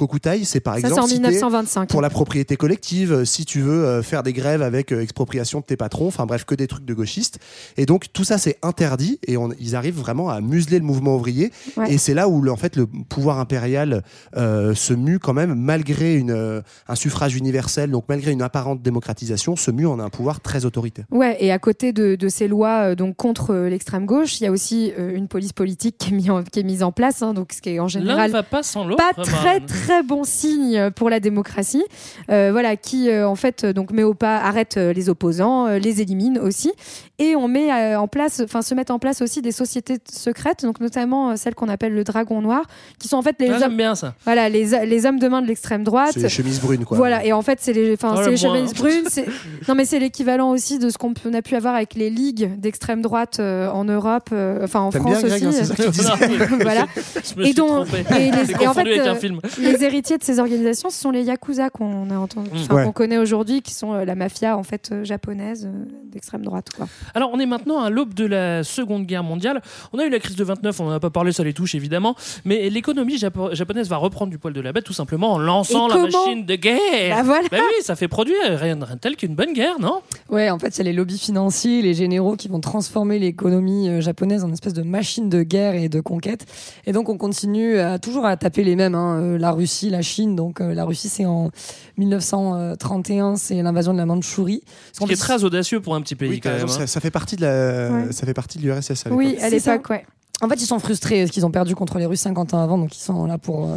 [0.45, 1.89] C'est par Ça, exemple c'est en si t'es 1925.
[1.89, 5.61] pour la propriété collective, euh, si tu veux euh, faire des grèves avec euh, expropriation
[5.61, 7.39] de tes patrons, enfin bref, que des trucs de gauchistes.
[7.77, 11.17] Et donc tout ça c'est interdit et on- ils arrivent vraiment à museler le mouvement
[11.17, 11.53] ouvrier.
[11.77, 11.93] Ouais.
[11.93, 14.03] Et c'est là où le- en fait le pouvoir impérial
[14.37, 18.83] euh, se mue quand même malgré une, euh, un suffrage universel, donc malgré une apparente
[18.83, 21.05] démocratisation, se mue en un pouvoir très autoritaire.
[21.11, 24.47] Ouais, et à côté de, de ces lois euh, donc contre l'extrême gauche, il y
[24.47, 27.23] a aussi euh, une police politique qui est, mis en, qui est mise en place,
[27.23, 29.03] hein, donc ce qui est en L'un général ne va pas sans l'autre.
[29.15, 29.67] pas très Marlène.
[30.01, 31.85] Très bon signe pour la démocratie.
[32.31, 35.79] Euh, voilà, qui euh, en fait euh, donc met au pas, arrête les opposants, euh,
[35.79, 36.73] les élimine aussi,
[37.19, 40.63] et on met euh, en place, enfin se mettent en place aussi des sociétés secrètes,
[40.65, 42.63] donc notamment euh, celles qu'on appelle le Dragon Noir,
[42.99, 44.15] qui sont en fait les Ah, hommes, bien ça.
[44.25, 46.13] voilà les, les hommes de main de l'extrême droite.
[46.15, 46.97] C'est les chemises brunes quoi.
[46.97, 49.05] Voilà, et en fait, c'est les, enfin, Oh, c'est le les chemises brunes.
[49.09, 49.27] c'est-
[49.69, 53.03] Non, mais c'est l'équivalent aussi de ce qu'on a pu avoir avec les ligues d'extrême
[53.03, 55.47] droite euh, en Europe, euh, enfin en France bien, Greg, aussi.
[55.47, 56.87] hein, c'est ça que tu disais voilà.
[56.95, 58.05] Je me Et suis donc, trompé.
[58.19, 59.41] et, les- et en fait, euh, film.
[59.81, 62.85] Les héritiers de ces organisations, ce sont les yakuza qu'on a entendu, enfin, Ouais.
[62.85, 66.69] qu'on connaît aujourd'hui, qui sont euh, la mafia en fait euh, japonaise euh, d'extrême droite.
[66.77, 66.87] Quoi.
[67.15, 69.63] Alors, on est maintenant à l'aube de la Seconde Guerre mondiale.
[69.93, 71.75] On a eu la crise de 29, on n'en a pas parlé, ça les touche
[71.75, 72.15] évidemment.
[72.45, 75.89] Mais l'économie japo- japonaise va reprendre du poil de la bête tout simplement en lançant
[75.89, 77.17] la machine de guerre.
[77.17, 77.49] Bah voilà.
[77.51, 80.01] Bah oui, ça fait produire rien de tel qu'une bonne guerre, non?
[80.29, 84.01] Ouais, en fait, il y a les lobbies financiers, les généraux qui vont transformer l'économie
[84.03, 86.47] japonaise en espèce de machine de guerre et de conquête.
[86.87, 88.95] Et donc, on continue à, toujours à taper les mêmes.
[88.95, 90.35] hein, la Russie, la Chine.
[90.37, 91.51] Donc, euh, la Russie, c'est en
[91.99, 94.63] 1931, c'est l'invasion de la Mandchourie.
[94.93, 96.65] Ce qui est très audacieux pour un petit pays Oui, quand même.
[96.65, 96.69] hein.
[96.69, 98.13] ça, ça fait partie de la, Ouais.
[98.13, 99.07] ça fait partie de l'URSS.
[99.07, 100.05] à Oui, à l'époque, ouais.
[100.43, 102.79] En fait, ils sont frustrés parce qu'ils ont perdu contre les Russes 50 ans avant,
[102.79, 103.77] donc ils sont là pour euh,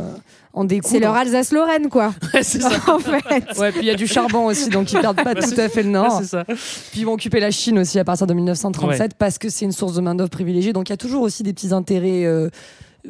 [0.54, 0.94] en découdre.
[0.94, 2.14] C'est leur Alsace-Lorraine, quoi.
[2.34, 2.70] Ouais, c'est ça.
[2.88, 3.60] en fait.
[3.60, 5.68] Ouais, puis il y a du charbon aussi, donc ils perdent pas Bah, tout à
[5.68, 6.20] fait le Ouais, nord.
[6.22, 6.46] c'est ça.
[6.46, 9.74] Puis ils vont occuper la Chine aussi à partir de 1937 parce que c'est une
[9.74, 10.72] source de main-d'œuvre privilégiée.
[10.72, 12.50] Donc il y a toujours aussi des petits intérêts euh,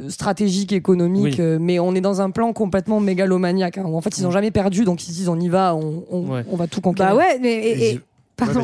[0.07, 1.23] stratégiques, économiques.
[1.23, 1.35] Oui.
[1.39, 3.77] euh, mais on est dans un plan complètement mégalomaniaque.
[3.77, 4.85] hein, où en fait, ils n'ont jamais perdu.
[4.85, 6.43] Donc ils se disent on y va, on, on, Ouais.
[6.51, 7.11] on va tout conquérir.
[7.11, 7.53] Bah ouais, mais.
[7.53, 7.99] et- et-
[8.47, 8.63] Ouais.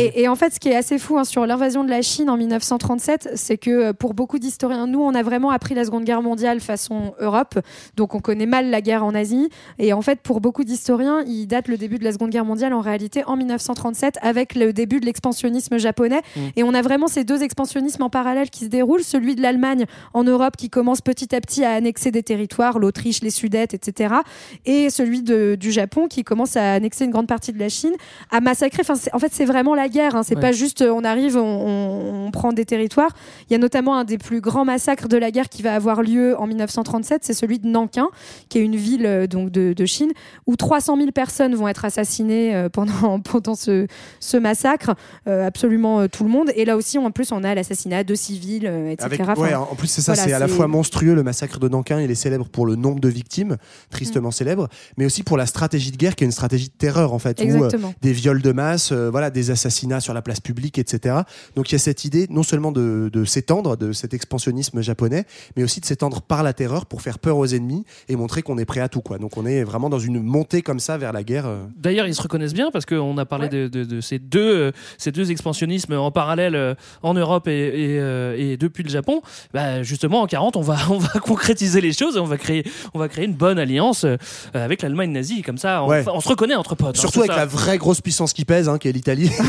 [0.00, 2.28] Et, et en fait, ce qui est assez fou hein, sur l'invasion de la Chine
[2.28, 6.04] en 1937, c'est que euh, pour beaucoup d'historiens, nous, on a vraiment appris la Seconde
[6.04, 7.58] Guerre mondiale façon Europe,
[7.96, 9.48] donc on connaît mal la guerre en Asie.
[9.78, 12.72] Et en fait, pour beaucoup d'historiens, il date le début de la Seconde Guerre mondiale
[12.74, 16.20] en réalité en 1937 avec le début de l'expansionnisme japonais.
[16.36, 16.40] Mm.
[16.56, 19.86] Et on a vraiment ces deux expansionnismes en parallèle qui se déroulent, celui de l'Allemagne
[20.12, 24.14] en Europe qui commence petit à petit à annexer des territoires, l'Autriche, les Sudètes, etc.
[24.66, 27.92] Et celui de- du Japon qui commence à annexer une grande partie de la Chine,
[28.30, 28.82] à massacrer.
[28.82, 30.14] Enfin, en fait, c'est vraiment la guerre.
[30.16, 30.22] hein.
[30.22, 30.40] C'est Ouais.
[30.40, 33.10] pas juste euh, on arrive, on, on- on prend des territoires.
[33.48, 36.02] Il y a notamment un des plus grands massacres de la guerre qui va avoir
[36.02, 38.08] lieu en 1937, c'est celui de Nankin,
[38.48, 40.12] qui est une ville euh, donc de, de Chine
[40.46, 43.86] où 300 000 personnes vont être assassinées euh, pendant pendant ce,
[44.20, 44.94] ce massacre,
[45.28, 46.50] euh, absolument tout le monde.
[46.56, 48.96] Et là aussi, en plus, on a l'assassinat de civils, etc.
[49.06, 51.14] Avec- Enfin, ouais, en plus, c'est ça, voilà, c'est à la fois monstrueux.
[51.14, 53.56] Le massacre de Nankin, il est célèbre pour le nombre de victimes, Mm.
[53.90, 57.12] tristement célèbre, mais aussi pour la stratégie de guerre, qui est une stratégie de terreur,
[57.12, 57.94] en fait, où euh, Exactement.
[58.02, 61.16] des viols de masse, euh, voilà, des assassinats sur la place publique, etc.
[61.56, 65.24] Donc il y a cette idée, non seulement de, de s'étendre, de cet expansionnisme japonais,
[65.56, 68.58] mais aussi de s'étendre par la terreur pour faire peur aux ennemis et montrer qu'on
[68.58, 69.18] est prêt à tout, quoi.
[69.18, 71.46] Donc on est vraiment dans une montée comme ça vers la guerre.
[71.46, 71.64] euh.
[71.76, 74.72] D'ailleurs, ils se reconnaissent bien parce qu'on a parlé de, de- de ces, deux, euh,
[74.98, 79.20] ces deux expansionnismes en parallèle en Europe et, et, et depuis le Japon.
[79.52, 82.64] Bah, justement, en 40, on va, on va concrétiser les choses et on va créer,
[82.94, 84.06] on va créer une bonne alliance
[84.52, 85.42] avec l'Allemagne nazie.
[85.42, 86.04] Comme ça, on, Ouais.
[86.12, 86.96] on se reconnaît entre potes.
[86.96, 87.36] hein, Surtout avec ça.
[87.36, 89.30] la vraie grosse puissance qui pèse, hein, qui est l'Italie.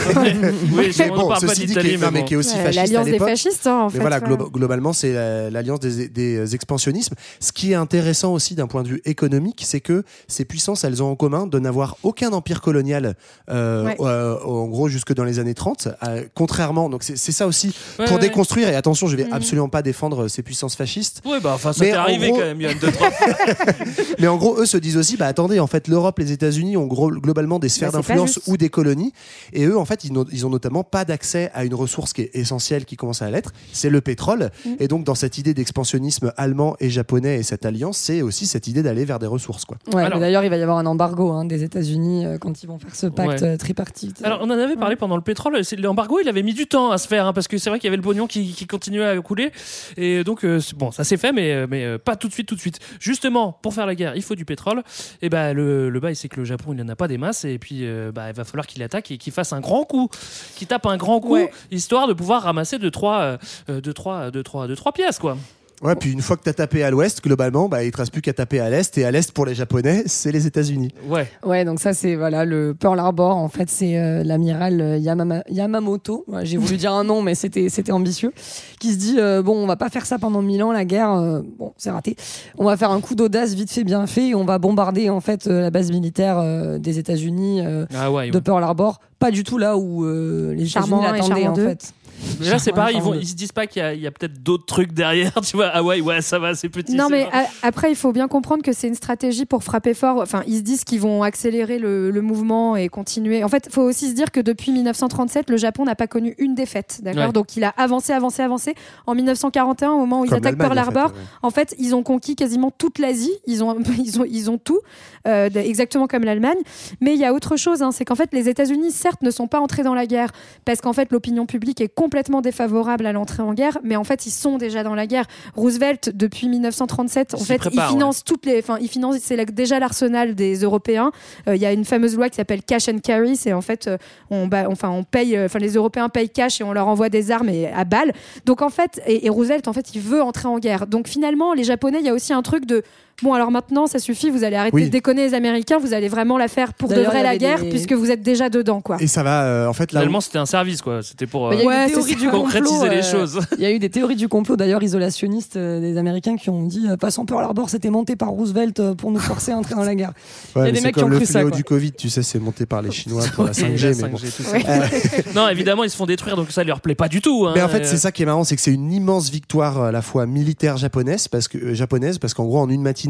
[0.71, 2.25] Oui, Mais on bon, ceci dit, qui est, non, mais mais bon.
[2.25, 3.99] qui est aussi Ouais, fasciste L'alliance des fascistes, hein, en Mais fait.
[3.99, 4.27] voilà, ouais.
[4.27, 7.15] glo- globalement, c'est la- l'alliance des, des expansionnismes.
[7.39, 11.03] Ce qui est intéressant aussi d'un point de vue économique, c'est que ces puissances, elles
[11.03, 13.15] ont en commun de n'avoir aucun empire colonial,
[13.49, 13.95] euh, Ouais.
[13.99, 15.89] euh, en gros, jusque dans les années 30.
[16.03, 18.21] euh, contrairement, donc c'est ça aussi, Ouais, pour ouais.
[18.21, 19.33] déconstruire, et attention, je vais Mhm.
[19.33, 21.21] absolument pas défendre ces puissances fascistes.
[21.25, 23.09] Ouais, bah, enfin, ça Mais t'est en arrivé gros- quand même, Yann, deux, trois.
[24.19, 26.85] Mais en gros, eux se disent aussi, bah attendez, en fait, l'Europe, les États-Unis ont
[26.85, 29.11] gros- globalement des sphères d'influence ou des colonies,
[29.53, 32.21] Et eux, en fait, ils n'ont ils ont notamment pas d'accès à une ressource qui
[32.23, 34.51] est essentielle, qui commence à l'être, c'est le pétrole.
[34.79, 38.67] Et donc, dans cette idée d'expansionnisme allemand et japonais et cette alliance, c'est aussi cette
[38.67, 39.65] idée d'aller vers des ressources.
[39.65, 39.77] Quoi.
[39.93, 42.67] Ouais, Alors- D'ailleurs, il va y avoir un embargo hein, des États-Unis euh, quand ils
[42.67, 43.43] vont faire ce pacte Ouais.
[43.43, 44.21] euh, tripartite.
[44.23, 45.63] Alors, on en avait parlé pendant le pétrole.
[45.63, 47.79] c'est- L'embargo, il avait mis du temps à se faire, hein, parce que c'est vrai
[47.79, 49.51] qu'il y avait le pognon qui, qui continuait à couler.
[49.97, 52.55] Et donc, euh, bon, ça s'est fait, mais, mais euh, pas tout de suite, tout
[52.55, 52.79] de suite.
[52.99, 54.83] Justement, pour faire la guerre, il faut du pétrole.
[55.21, 57.45] Et ben le, le bail, c'est que le Japon, il n'en a pas des masses.
[57.45, 60.09] Et puis, euh, bah, il va falloir qu'il attaque et qu'il fasse un grand coup,
[60.55, 61.51] qu'il tape un grand coup, Ouais.
[61.71, 63.37] histoire de pouvoir ramasser deux, trois, euh,
[63.69, 65.37] euh, deux, trois, deux, trois, deux, trois pièces, quoi.
[65.81, 68.11] Ouais, puis une fois que tu as tapé à l'ouest, globalement, bah, il te reste
[68.11, 68.97] plus qu'à taper à l'est.
[68.97, 70.93] Et à l'est, pour les Japonais, c'est les États-Unis.
[71.07, 71.27] Ouais.
[71.45, 73.35] Ouais, donc ça c'est voilà le Pearl Harbor.
[73.35, 76.23] En fait, c'est euh, l'amiral euh, Yamama- Yamamoto.
[76.27, 78.31] Ouais, J'ai voulu dire un nom, mais c'était c'était ambitieux.
[78.79, 81.11] Qui se dit euh, bon, on va pas faire ça pendant mille ans, la guerre.
[81.11, 82.15] euh, bon, c'est raté.
[82.57, 84.29] On va faire un coup d'audace vite fait, bien fait.
[84.29, 88.11] Et on va bombarder en fait euh, la base militaire euh, des États-Unis euh, Ah
[88.11, 88.41] ouais, de ouais.
[88.41, 88.99] Pearl Harbor.
[89.19, 91.93] Pas du tout là où euh, les États-Unis l'attendaient en fait.
[92.39, 94.07] Mais là, c'est pareil, ils, vont, ils se disent pas qu'il y a, il y
[94.07, 95.31] a peut-être d'autres trucs derrière.
[95.45, 96.95] Tu vois, ah ouais, ouais, ça va, c'est petit.
[96.95, 100.17] Non, mais a- après, il faut bien comprendre que c'est une stratégie pour frapper fort.
[100.21, 103.43] Enfin, ils se disent qu'ils vont accélérer le, le mouvement et continuer.
[103.43, 106.35] En fait, il faut aussi se dire que depuis 1937, le Japon n'a pas connu
[106.39, 106.99] une défaite.
[107.03, 107.31] D'accord Ouais.
[107.31, 108.75] Donc, il a avancé, avancé, avancé.
[109.07, 111.23] En 1941, au moment où ils Comme attaquent Pearl l'Allemagne, en fait, Harbor, ouais.
[111.43, 113.33] en fait, ils ont conquis quasiment toute l'Asie.
[113.45, 114.79] Ils ont, ils ont, ils ont tout,
[115.27, 116.57] euh, exactement comme l'Allemagne.
[117.01, 119.47] Mais il y a autre chose, hein, c'est qu'en fait, les États-Unis, certes, ne sont
[119.47, 120.31] pas entrés dans la guerre
[120.65, 123.79] parce qu'en fait, l'opinion publique est complètement défavorable à l'entrée en guerre.
[123.83, 125.25] Mais en fait, ils sont déjà dans la guerre.
[125.55, 129.79] Roosevelt, depuis 1937, en fait, prépare, il finance toutes les, enfin, il finance, c'est déjà
[129.79, 131.11] l'arsenal des Européens.
[131.47, 133.35] Euh, Il y a une fameuse loi qui s'appelle cash and carry.
[133.35, 133.97] C'est en fait, euh,
[134.29, 137.09] on, bah, enfin, on paye, euh, enfin, les Européens payent cash et on leur envoie
[137.09, 138.13] des armes et, à balles.
[138.45, 140.85] Donc en fait, et, et Roosevelt, en fait, il veut entrer en guerre.
[140.85, 142.83] Donc finalement, les Japonais, il y a aussi un truc de
[143.23, 144.83] Bon, alors maintenant, ça suffit, vous allez arrêter Oui.
[144.85, 147.69] de déconner les Américains, vous allez vraiment la faire pour de vrai la guerre, des-
[147.69, 148.97] puisque vous êtes déjà dedans, quoi.
[148.99, 149.99] Et ça va, euh, en fait, là.
[149.99, 151.01] où- Finalement, c'était un service, quoi.
[151.01, 151.53] C'était pour.
[151.53, 153.39] Il y a eu euh, des Ouais, théories c'est du complot, concrétiser les euh, choses.
[153.57, 156.63] Il y a eu des théories du complot, d'ailleurs isolationnistes euh, des Américains qui ont
[156.63, 159.95] dit passant Pearl Harbor, c'était monté par Roosevelt pour nous forcer à entrer dans la
[159.95, 160.11] guerre.
[160.55, 161.57] Ouais, il y a des mecs qui comme ont le cru ça, fléau quoi.
[161.57, 164.01] du Covid, tu sais, c'est monté par les Chinois pour la Ouais, 5G.
[164.01, 164.17] la mais bon.
[164.17, 165.31] 5G, tout ça.
[165.35, 167.45] non, évidemment, ils se font détruire, donc ça leur plaît pas du tout.
[167.47, 167.53] hein.
[167.55, 169.91] Mais en fait, c'est ça qui est marrant, c'est que c'est une immense victoire à
[169.93, 173.04] la fois militaire japonaise, parce que japonaise, parce qu'en gros, en une matinée,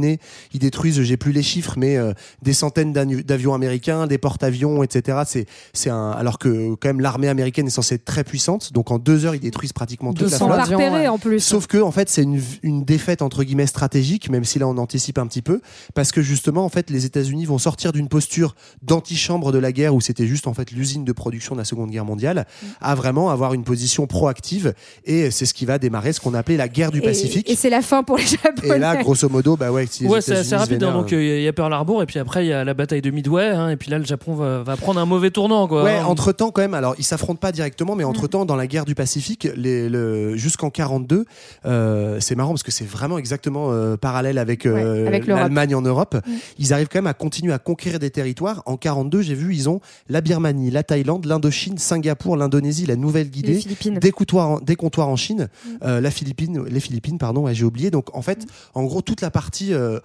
[0.53, 5.19] ils détruisent, j'ai plus les chiffres, mais euh, des centaines d'avions américains, des porte-avions, etc.
[5.25, 8.91] C'est, c'est un, alors que quand même l'armée américaine est censée être très puissante, donc
[8.91, 11.07] en deux heures, ils détruisent pratiquement toute la 200 flotte.
[11.07, 11.39] En plus.
[11.39, 14.77] Sauf que en fait c'est une, une défaite entre guillemets stratégique, même si là on
[14.77, 15.61] anticipe un petit peu,
[15.93, 19.95] parce que justement en fait les États-Unis vont sortir d'une posture d'antichambre de la guerre
[19.95, 22.45] où c'était juste en fait l'usine de production de la Seconde Guerre mondiale,
[22.81, 24.73] à vraiment avoir une position proactive
[25.05, 27.49] et c'est ce qui va démarrer ce qu'on appelait la guerre du Et- Pacifique.
[27.49, 28.75] Et, c'est la fin pour les Japonais.
[28.75, 30.83] Et là grosso modo bah ouais, si Ouais, c'est assez se rapide.
[30.83, 30.93] hein.
[30.93, 33.01] donc, euh, il y a Pearl Harbor, et puis après, il y a la bataille
[33.01, 35.83] de Midway, hein, et puis là, le Japon va, va prendre un mauvais tournant, quoi.
[35.83, 36.05] Ouais, hein.
[36.05, 36.73] entre temps quand même.
[36.73, 38.07] Alors, ils s'affrontent pas directement, mais Mm.
[38.07, 41.25] entre temps, dans la guerre du Pacifique, les, le, jusqu'en 42,
[41.65, 44.73] euh, c'est marrant parce que c'est vraiment exactement euh, parallèle avec, euh,
[45.03, 45.43] Ouais, avec l'Europe.
[45.43, 46.15] l'Allemagne en Europe.
[46.25, 46.31] Mm.
[46.59, 48.63] Ils arrivent quand même à continuer à conquérir des territoires.
[48.65, 49.79] En 42, j'ai vu, ils ont
[50.09, 53.55] la Birmanie, la Thaïlande, l'Indochine, Singapour, l'Indonésie, la Nouvelle-Guinée.
[53.59, 53.99] Philippines.
[53.99, 55.69] Des comptoirs, en, des comptoirs en Chine, Mm.
[55.83, 57.91] euh, la Philippine, les Philippines, pardon, ouais, j'ai oublié.
[57.91, 59.99] Donc en fait, en gros, toute la partie, euh,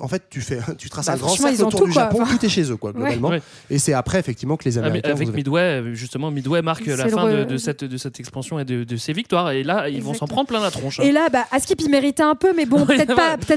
[0.00, 1.92] en fait, tu fais, tu traces Bah, un grand cercle ils ont autour tout, du
[1.92, 2.02] quoi.
[2.02, 3.28] Japon, Enfin, tout est chez eux, quoi, globalement.
[3.30, 3.42] Ouais.
[3.70, 5.10] Et c'est après, effectivement, que les Ah, Américains.
[5.12, 8.96] avec Midway, justement, Midway marque la fin de, cette, de cette expansion et de, de
[8.96, 9.50] ses victoires.
[9.52, 11.00] Et là, ils vont s'en prendre plein la tronche.
[11.00, 11.04] hein.
[11.04, 13.14] Et là, bah, Askip, il méritait un peu, mais bon, peut-être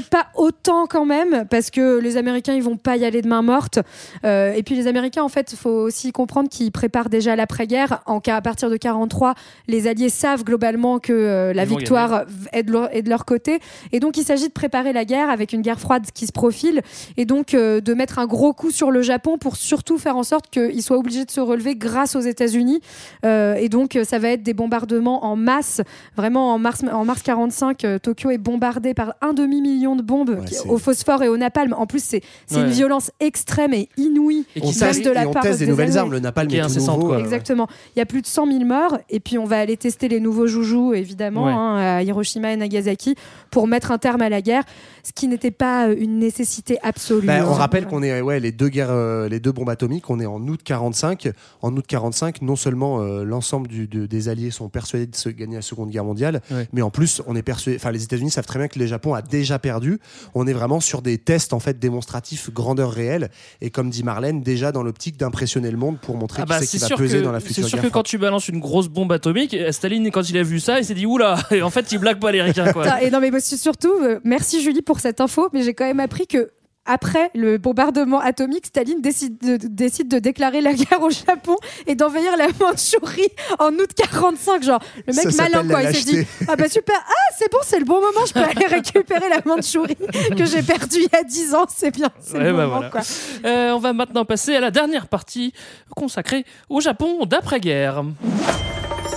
[0.08, 3.42] pas, autant quand même, parce que les Américains, ils vont pas y aller de main
[3.42, 3.78] morte.
[4.24, 8.00] Euh, et puis les Américains, en fait, faut aussi comprendre qu'ils préparent déjà l'après-guerre.
[8.06, 9.34] En cas, à partir de 43,
[9.68, 13.24] les Alliés savent globalement que euh, la Ils victoire est de, leur, est de leur
[13.24, 13.58] côté,
[13.92, 16.82] et donc il s'agit de préparer la guerre avec une guerre froide qui se profile,
[17.16, 20.22] et donc euh, de mettre un gros coup sur le Japon pour surtout faire en
[20.22, 22.80] sorte qu'il soit obligé de se relever grâce aux États-Unis.
[23.24, 25.80] Euh, et donc, euh, ça va être des bombardements en masse.
[26.16, 30.44] Vraiment, en mars, en mars 45, euh, Tokyo est bombardé par un demi-million de bombes
[30.44, 31.72] qui- au phosphore et au napalm.
[31.76, 32.62] En plus, c'est c'est Ouais.
[32.62, 34.44] une violence extrême et inouïe.
[34.56, 36.12] Et on qui teste, de la et on part teste des des nouvelles armes.
[36.12, 37.06] Le napalm Qui est est tout nouveau.
[37.08, 37.18] quoi.
[37.20, 37.66] Exactement.
[37.94, 40.20] Il y a plus de 100 000 morts et puis on va aller tester les
[40.20, 41.52] nouveaux joujoux évidemment Ouais.
[41.52, 43.14] hein, à Hiroshima et Nagasaki
[43.50, 44.62] pour mettre un terme à la guerre,
[45.02, 47.26] ce qui n'était pas euh, une nécessité absolue.
[47.26, 50.08] Bah, on rappelle qu'on est ouais les deux guerres, euh, les deux bombes atomiques.
[50.10, 51.28] On est en août 45.
[51.62, 55.56] En août 45, non seulement euh, l'ensemble de- des alliés sont persuadés de se gagner
[55.56, 56.68] la Seconde Guerre mondiale, Ouais.
[56.72, 57.76] mais en plus on est persuadé.
[57.78, 59.98] Enfin, les États-Unis savent très bien que le Japon a déjà perdu.
[60.34, 63.30] On est vraiment sur des tests en fait démonstratifs grandeur réelle.
[63.60, 66.58] Et comme dit Marlène, déjà dans l'optique d'impressionner le monde pour montrer Ah qui bah,
[66.60, 68.02] c'est c'est qui va sûr peser que, dans la c'est future sûr guerre que quand
[68.02, 71.06] tu balances une grosse bombe atomique, Staline, quand il a vu ça, il s'est dit
[71.06, 72.84] oula, et en fait, il blague pas les ricains, quoi.
[72.84, 73.92] Putain, Et non mais surtout,
[74.24, 76.50] merci Julie pour cette info, mais j'ai quand même appris que
[76.88, 81.56] après le bombardement atomique, Staline décide de, décide de déclarer la guerre au Japon
[81.88, 83.26] et d'envahir la Mandchourie
[83.58, 84.62] en août 45.
[84.62, 85.82] Genre, le mec Ça malin, quoi.
[85.82, 86.24] Il s'est dit.
[86.46, 89.40] Ah bah super, ah c'est bon, c'est le bon moment, je peux aller récupérer la
[89.44, 89.96] Mandchourie
[90.38, 91.66] que j'ai perdue il y a 10 ans.
[91.68, 92.90] C'est bien, c'est Ouais, le bah moment, voilà.
[92.90, 93.00] quoi.
[93.44, 95.52] Euh, on va maintenant passer à la dernière partie
[95.96, 98.04] consacrée au Japon d'après-guerre.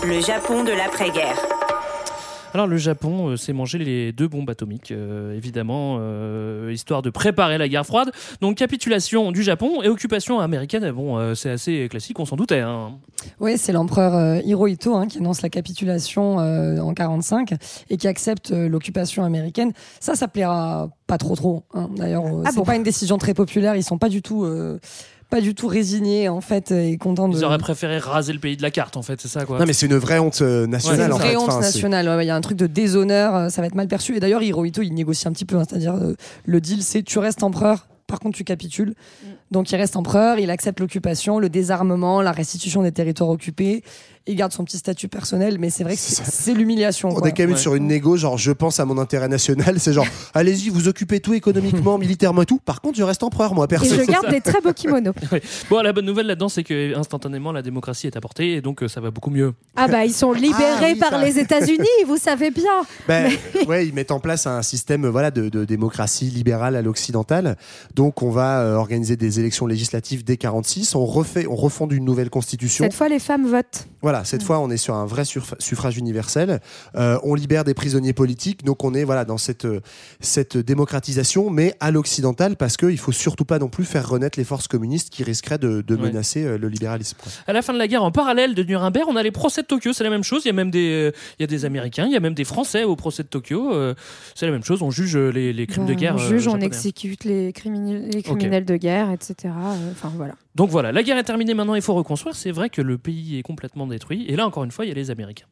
[0.04, 1.38] Le Japon de l'après-guerre.
[2.54, 7.12] Alors le Japon euh, s'est mangé les deux bombes atomiques, euh, évidemment, euh, histoire de
[7.12, 8.12] préparer la guerre froide.
[8.42, 12.62] Donc capitulation du Japon et occupation américaine, bon, euh, c'est assez classique, on s'en doutait.
[12.62, 12.94] hein.
[13.40, 17.54] Oui, c'est l'empereur euh, Hirohito hein, qui annonce la capitulation euh, en 45
[17.92, 19.72] et qui accepte euh, l'occupation américaine.
[20.00, 21.64] Ça, ça plaira pas trop trop.
[21.76, 21.90] hein.
[21.96, 23.76] D'ailleurs, euh, Ah c'est bon pas une décision très populaire.
[23.76, 24.80] Ils sont pas du tout, euh,
[25.30, 27.38] pas du tout résignés en fait et contents de.
[27.38, 29.60] Ils auraient préféré raser le pays de la carte, en fait, c'est ça quoi.
[29.60, 31.38] Non, mais c'est une vraie honte euh, C'est nationale une en vraie fait.
[31.38, 32.08] honte Enfin, nationale.
[32.10, 34.16] Ouais, ouais, Il y a un truc de déshonneur, euh, ça va être mal perçu.
[34.16, 35.58] Et d'ailleurs, Hirohito, il négocie un petit peu.
[35.58, 36.16] hein, C'est-à-dire, euh,
[36.46, 38.90] le deal, c'est tu restes empereur, par contre, tu capitules.
[39.24, 39.28] Mm.
[39.52, 43.84] Donc, il reste empereur, il accepte l'occupation, le désarmement, la restitution des territoires occupés.
[44.28, 47.10] Il garde son petit statut personnel, mais c'est vrai que c'est l'humiliation.
[47.10, 47.28] On quoi.
[47.28, 50.06] est quand même sur une négo, genre je pense à mon intérêt national, c'est genre
[50.34, 52.60] allez-y, vous occupez tout économiquement, militairement et tout.
[52.60, 53.96] Par contre, je reste empereur, moi, Et perso.
[53.96, 55.14] je garde des très beaux kimonos.
[55.32, 55.42] Ouais.
[55.70, 58.88] Bon, la bonne nouvelle là-dedans, c'est que instantanément la démocratie est apportée et donc euh,
[58.88, 59.54] ça va beaucoup mieux.
[59.76, 62.64] Ah bah ils sont libérés Ah oui, par les États-Unis, vous savez bien.
[63.08, 63.32] Ben,
[63.68, 67.58] ouais, ils mettent en place un système euh, voilà, de, de démocratie libérale à l'occidentale.
[67.96, 70.96] Donc, on va euh, organiser des élections législatives dès 46.
[70.96, 72.86] On refait, on refonde une nouvelle constitution.
[72.86, 73.88] Cette fois, les femmes votent.
[74.02, 76.60] Voilà, cette fois, on est sur un vrai suffrage universel.
[76.96, 78.64] Euh, on libère des prisonniers politiques.
[78.64, 79.68] Donc, on est voilà dans cette
[80.22, 84.46] cette démocratisation, mais à l'occidental, parce qu'il faut surtout pas non plus faire renaître les
[84.46, 86.02] forces communistes qui risqueraient de, de Ouais.
[86.04, 87.18] menacer euh, le libéralisme.
[87.22, 87.32] quoi.
[87.48, 89.68] À la fin de la guerre, en parallèle de Nuremberg, on a les procès de
[89.68, 90.44] Tokyo, c'est la même chose.
[90.46, 92.34] Il y a même des, euh, il y a des Américains, il y a même
[92.34, 93.74] des Français au procès de Tokyo.
[93.74, 93.94] euh,
[94.36, 94.82] c'est la même chose.
[94.82, 96.16] On juge euh, les, les crimes Bah, de guerre.
[96.18, 99.36] on euh, juge, on exécute les, criminels- les criminels de guerre, etc.
[99.46, 100.36] Euh, Enfin voilà.
[100.60, 101.54] Donc voilà, la guerre est terminée.
[101.54, 102.36] Maintenant, il faut reconstruire.
[102.36, 104.26] C'est vrai que le pays est complètement détruit.
[104.28, 105.46] Et là, encore une fois, il y a les Américains.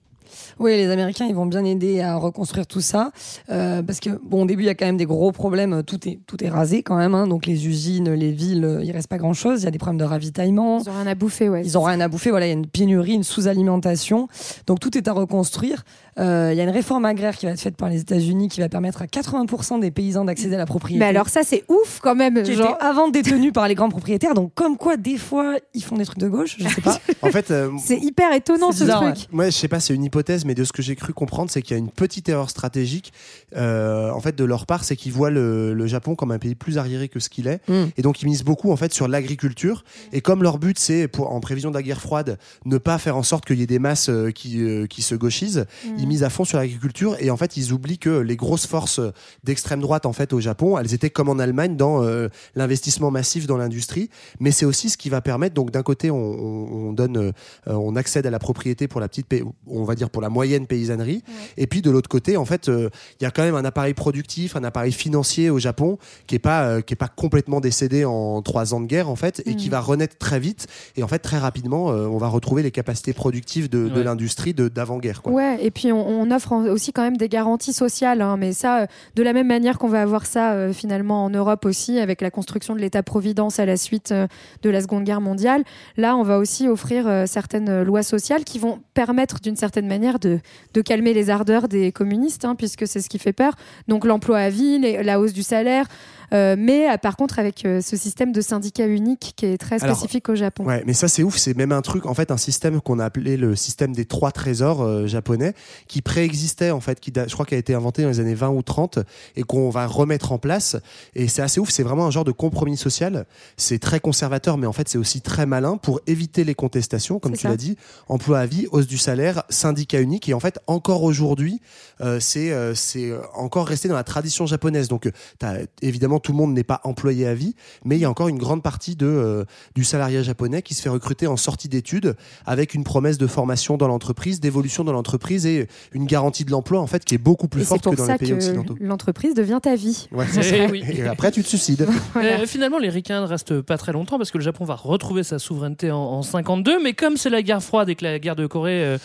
[0.59, 3.11] Oui, les Américains, ils vont bien aider à reconstruire tout ça.
[3.49, 5.83] euh, parce que, bon, au début, il y a quand même des gros problèmes.
[5.83, 7.15] Tout est, tout est rasé quand même.
[7.15, 7.27] hein.
[7.27, 9.61] donc, les usines, les villes, euh, il reste pas grand chose.
[9.61, 10.79] Il y a des problèmes de ravitaillement.
[10.83, 11.61] Ils ont rien à bouffer, ouais.
[11.63, 12.29] Ils ont rien à bouffer.
[12.31, 14.27] Voilà, il y a une pénurie, une sous-alimentation.
[14.65, 15.83] Donc, tout est à reconstruire.
[16.19, 18.59] Euh, il y a une réforme agraire qui va être faite par les États-Unis qui
[18.59, 20.99] va permettre à 80% des paysans d'accéder à la propriété.
[20.99, 22.41] Mais alors ça, c'est ouf quand même.
[22.43, 24.33] qui genre- était avant détenu par les grands propriétaires.
[24.33, 26.97] Donc, comme quoi, des fois, ils font des trucs de gauche, je sais pas.
[27.21, 29.27] En fait, euh, C'est hyper étonnant ce bizarre, truc.
[29.31, 31.61] Moi, je sais pas, c'est une hypothèse, mais de ce que j'ai cru comprendre, c'est
[31.61, 33.13] qu'il y a une petite erreur stratégique,
[33.55, 36.55] euh, en fait, de leur part, c'est qu'ils voient le, le Japon comme un pays
[36.55, 37.85] plus arriéré que ce qu'il est, Mm.
[37.97, 39.83] et donc ils misent beaucoup en fait sur l'agriculture.
[40.13, 43.17] Et comme leur but, c'est pour, en prévision de la guerre froide, ne pas faire
[43.17, 45.95] en sorte qu'il y ait des masses euh, qui, euh, qui se gauchisent, Mm.
[45.99, 48.99] ils misent à fond sur l'agriculture, et en fait, ils oublient que les grosses forces
[49.43, 53.47] d'extrême droite, en fait, au Japon, elles étaient comme en Allemagne dans euh, l'investissement massif
[53.47, 54.09] dans l'industrie,
[54.39, 55.53] mais c'est aussi ce qui va permettre.
[55.55, 57.31] Donc, d'un côté, on, on- on donne, euh,
[57.67, 59.27] on accède à la propriété pour la petite,
[59.67, 61.23] on va dire pour la moyenne paysannerie,
[61.57, 62.89] et puis de l'autre côté, en fait, euh,
[63.19, 65.97] il y a quand même un appareil productif, un appareil financier au Japon
[66.27, 69.15] qui est pas, euh, qui est pas complètement décédé en trois ans de guerre, en
[69.15, 69.71] fait, et qui Mm.
[69.71, 70.67] va renaître très vite.
[70.95, 74.03] Et en fait, très rapidement, euh, on va retrouver les capacités productives de, de Ouais.
[74.03, 75.21] l'industrie de d'avant-guerre.
[75.21, 75.31] quoi.
[75.33, 78.81] Ouais, et puis on, on offre aussi quand même des garanties sociales, hein, mais ça,
[78.81, 78.85] euh,
[79.15, 82.31] de la même manière qu'on va avoir ça euh, finalement en Europe aussi, avec la
[82.31, 84.27] construction de l'État-providence à la suite euh,
[84.61, 85.63] de la Seconde Guerre mondiale,
[85.97, 89.96] là, on va aussi offrir euh, certaines lois sociales qui vont permettre d'une certaine manière
[90.19, 90.39] de,
[90.81, 93.53] calmer les ardeurs des communistes, hein, puisque c'est ce qui fait peur.
[93.87, 95.85] Donc l'emploi à vie, les- la hausse du salaire,
[96.31, 99.95] mais euh, par contre avec euh, ce système de syndicat unique qui est très Alors,
[99.95, 100.65] spécifique au Japon.
[100.65, 103.05] Ouais, mais ça c'est ouf, c'est même un truc, en fait, un système qu'on a
[103.05, 105.53] appelé le système des trois trésors euh, japonais,
[105.87, 108.49] qui préexistait en fait, qui je crois qu'il a été inventé dans les années 20
[108.49, 108.99] ou 30
[109.35, 110.75] et qu'on va remettre en place.
[111.15, 113.25] Et c'est assez ouf, c'est vraiment un genre de compromis social.
[113.55, 117.33] C'est très conservateur, mais en fait c'est aussi très malin pour éviter les contestations, comme
[117.33, 117.77] tu l'as dit,
[118.09, 120.27] emploi à vie, hausse du salaire, syndicat unique.
[120.29, 121.61] Et en fait, encore aujourd'hui,
[122.01, 124.87] euh, c'est euh, euh, encore resté dans la tradition japonaise.
[124.87, 127.55] Donc, euh, t'as- évidemment, tout le monde n'est pas employé à vie,
[127.85, 129.43] mais il y a encore une grande partie de, euh,
[129.75, 132.15] du salariat japonais qui se fait recruter en sortie d'études
[132.45, 136.79] avec une promesse de formation dans l'entreprise, d'évolution dans l'entreprise et une garantie de l'emploi
[136.81, 138.75] en fait qui est beaucoup plus Et forte que dans ça les pays que occidentaux.
[138.79, 140.07] l'entreprise devient ta vie.
[140.11, 140.83] Ouais, Eh oui.
[140.89, 141.87] Et après, tu te suicides.
[142.13, 142.45] Voilà.
[142.47, 145.37] Finalement, les ricains ne restent pas très longtemps parce que le Japon va retrouver sa
[145.39, 146.81] souveraineté en, en 52.
[146.81, 148.97] Mais comme c'est la guerre froide et que la guerre de Corée euh,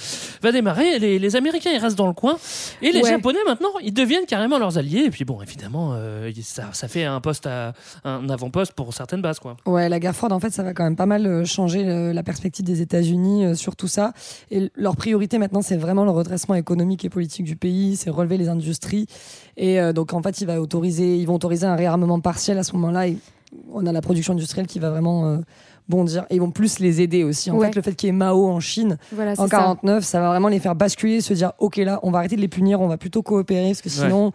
[0.43, 0.99] va démarrer démarrer.
[1.01, 2.39] Les, les Américains, ils restent dans le coin.
[2.83, 3.11] Et les Ouais.
[3.11, 5.05] Japonais, maintenant, ils deviennent carrément leurs alliés.
[5.07, 7.73] Et puis, bon, évidemment, euh, ça, ça fait un poste à,
[8.05, 9.57] un avant-poste pour certaines bases, quoi.
[9.67, 12.13] Ouais, la guerre froide, en fait, ça va quand même pas mal euh, changer euh,
[12.13, 14.13] la perspective des États-Unis euh, sur tout ça.
[14.51, 18.37] Et leur priorité maintenant, c'est vraiment le redressement économique et politique du pays, c'est relever
[18.39, 19.07] les industries.
[19.57, 22.73] Et donc, en fait, il va autoriser, ils vont autoriser un réarmement partiel à ce
[22.73, 23.09] moment-là.
[23.09, 23.19] Et
[23.73, 25.39] on a la production industrielle qui va vraiment
[25.89, 26.25] bondir.
[26.31, 27.51] Et ils vont plus les aider aussi.
[27.51, 27.67] En Ouais.
[27.69, 29.49] fait, le fait qu'il y ait Mao en Chine Voilà, en c'est ça.
[29.59, 30.21] 49, ça.
[30.21, 32.81] va vraiment les faire basculer, se dire, ok, là, on va arrêter de les punir,
[32.81, 34.31] on va plutôt coopérer, parce que Ouais.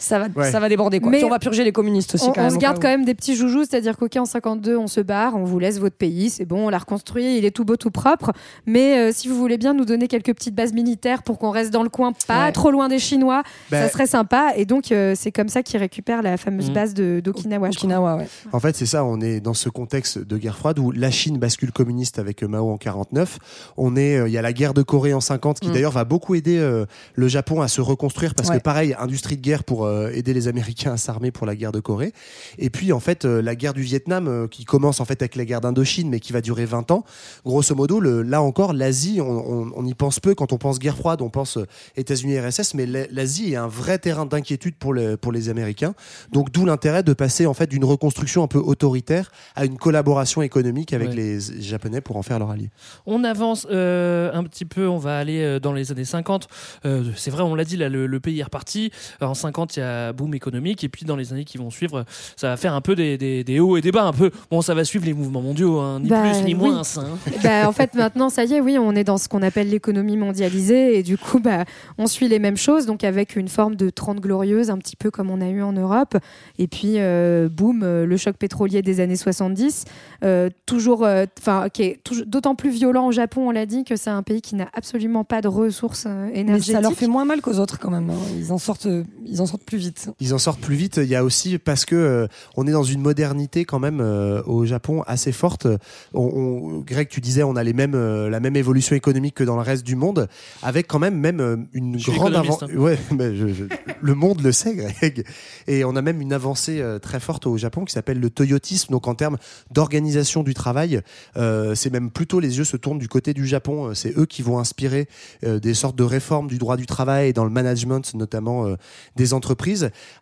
[0.00, 0.50] Ça va, Ouais.
[0.50, 1.10] ça va déborder quoi.
[1.10, 2.50] Mais Puis on va purger les communistes aussi on, quand on même.
[2.54, 5.44] se garde quand même des petits joujoux, c'est-à-dire qu'ok en 52 on se barre, on
[5.44, 8.32] vous laisse votre pays, c'est bon, on l'a reconstruit, il est tout beau tout propre.
[8.66, 11.70] Mais euh, si vous voulez bien nous donner quelques petites bases militaires pour qu'on reste
[11.70, 12.52] dans le coin, pas Ouais.
[12.52, 14.52] trop loin des Chinois, Ben- ça serait sympa.
[14.56, 16.74] Et donc euh, c'est comme ça qu'ils récupèrent la fameuse Mhm.
[16.74, 17.68] base de d'Okinawa.
[17.68, 18.28] Okinawa, ouais.
[18.52, 21.36] En fait, c'est ça, on est dans ce contexte de guerre froide où la Chine
[21.38, 23.38] bascule communiste avec euh, Mao en 49.
[23.76, 25.72] On est, euh, il y a la guerre de Corée en 50 qui Mm.
[25.72, 28.56] d'ailleurs va beaucoup aider euh, le Japon à se reconstruire parce Ouais.
[28.58, 31.72] que pareil, industrie de guerre pour euh, aider les Américains à s'armer pour la guerre
[31.72, 32.12] de Corée.
[32.58, 35.36] Et puis en fait, euh, la guerre du Vietnam euh, qui commence en fait avec
[35.36, 37.04] la guerre d'Indochine mais qui va durer 20 ans.
[37.44, 40.78] Grosso modo, le, là encore, l'Asie, on, on- on y pense peu quand on pense
[40.78, 41.66] guerre froide, on pense euh,
[41.96, 45.94] États-Unis RSS, mais la- l'Asie est un vrai terrain d'inquiétude pour, le- pour les Américains.
[46.32, 50.42] Donc d'où l'intérêt de passer en fait d'une reconstruction un peu autoritaire à une collaboration
[50.42, 51.14] économique avec Ouais.
[51.16, 52.70] les Japonais pour en faire leur allié.
[53.06, 56.48] On avance euh, un petit peu, on va aller euh, dans les années 50.
[56.84, 58.90] Euh, c'est vrai, on l'a dit, là, le, le pays est reparti.
[59.22, 60.84] Euh, En 50, il y a boom économique.
[60.84, 62.04] Et puis, dans les années qui vont suivre,
[62.36, 64.04] ça va faire un peu des, des- des hauts et des bas.
[64.04, 64.30] Un peu.
[64.50, 66.54] Bon, ça va suivre les mouvements mondiaux, hein, ni Bah, plus ni oui.
[66.54, 66.82] moins.
[66.96, 67.04] hein.
[67.42, 70.16] Bah, en fait, maintenant, ça y est, oui, on est dans ce qu'on appelle l'économie
[70.16, 71.64] mondialisée et du coup, bah,
[71.98, 75.10] on suit les mêmes choses, donc avec une forme de 30 glorieuses, un petit peu
[75.10, 76.16] comme on a eu en Europe.
[76.58, 79.84] Et puis, euh, boum, euh, le choc pétrolier des années 70,
[80.24, 83.96] euh, toujours, euh, enfin, qui est d'autant plus violent au Japon, on l'a dit, que
[83.96, 86.74] c'est un pays qui n'a absolument pas de ressources euh, Mais énergétiques.
[86.74, 88.10] ça leur fait moins mal qu'aux autres quand même.
[88.10, 88.14] hein.
[88.36, 90.10] Ils en sortent, euh, ils en sortent plus vite.
[90.20, 90.98] Ils en sortent plus vite.
[91.02, 94.42] Il y a aussi parce que euh, on est dans une modernité quand même euh,
[94.46, 95.66] au Japon assez forte.
[96.12, 99.44] On, on- Greg, tu disais, on a les mêmes, euh, la même évolution économique que
[99.44, 100.28] dans le reste du monde,
[100.62, 102.64] avec quand même même une Je grande avancée.
[102.68, 102.76] hein.
[102.76, 103.64] Ouais, mais je- je-
[104.00, 105.24] le monde le sait, Greg.
[105.68, 108.90] Et on a même une avancée euh, très forte au Japon qui s'appelle le toyotisme.
[108.92, 109.36] Donc en termes
[109.70, 111.00] d'organisation du travail,
[111.36, 113.94] euh, c'est même plutôt les yeux se tournent du côté du Japon.
[113.94, 115.08] C'est eux qui vont inspirer
[115.44, 118.74] euh, des sortes de réformes du droit du travail et dans le management, notamment euh,
[119.16, 119.59] des entreprises,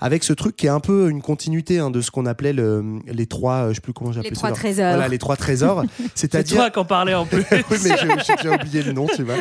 [0.01, 2.99] avec ce truc qui est un peu une continuité hein, de ce qu'on appelait le-
[3.07, 4.41] les trois, euh, je sais plus comment j'appelais Les ça.
[4.41, 4.89] trois trésors.
[4.95, 5.83] Voilà, les trois trésors.
[6.15, 7.45] C'est C'est-à-dire toi qui en parlais en plus.
[7.51, 9.37] oui, mais j'ai déjà oublié le nom, tu vois.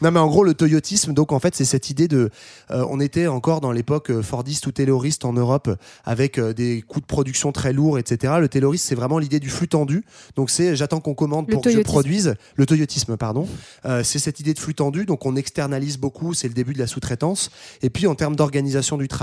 [0.00, 2.30] Non, mais en gros, le toyotisme, donc en fait, c'est cette idée de.
[2.70, 5.70] euh, on était encore dans l'époque euh, fordiste ou tayloriste en Europe,
[6.04, 8.34] avec euh, des coûts de production très lourds, etc.
[8.40, 10.04] Le taylorisme, c'est vraiment l'idée du flux tendu.
[10.36, 12.34] Donc c'est j'attends qu'on commande Le pour que je produise.
[12.56, 13.46] Le toyotisme, pardon.
[13.84, 16.78] Euh, c'est cette idée de flux tendu, donc on externalise beaucoup, c'est le début de
[16.78, 17.50] la sous-traitance.
[17.82, 19.21] Et puis en termes d'organisation du travail,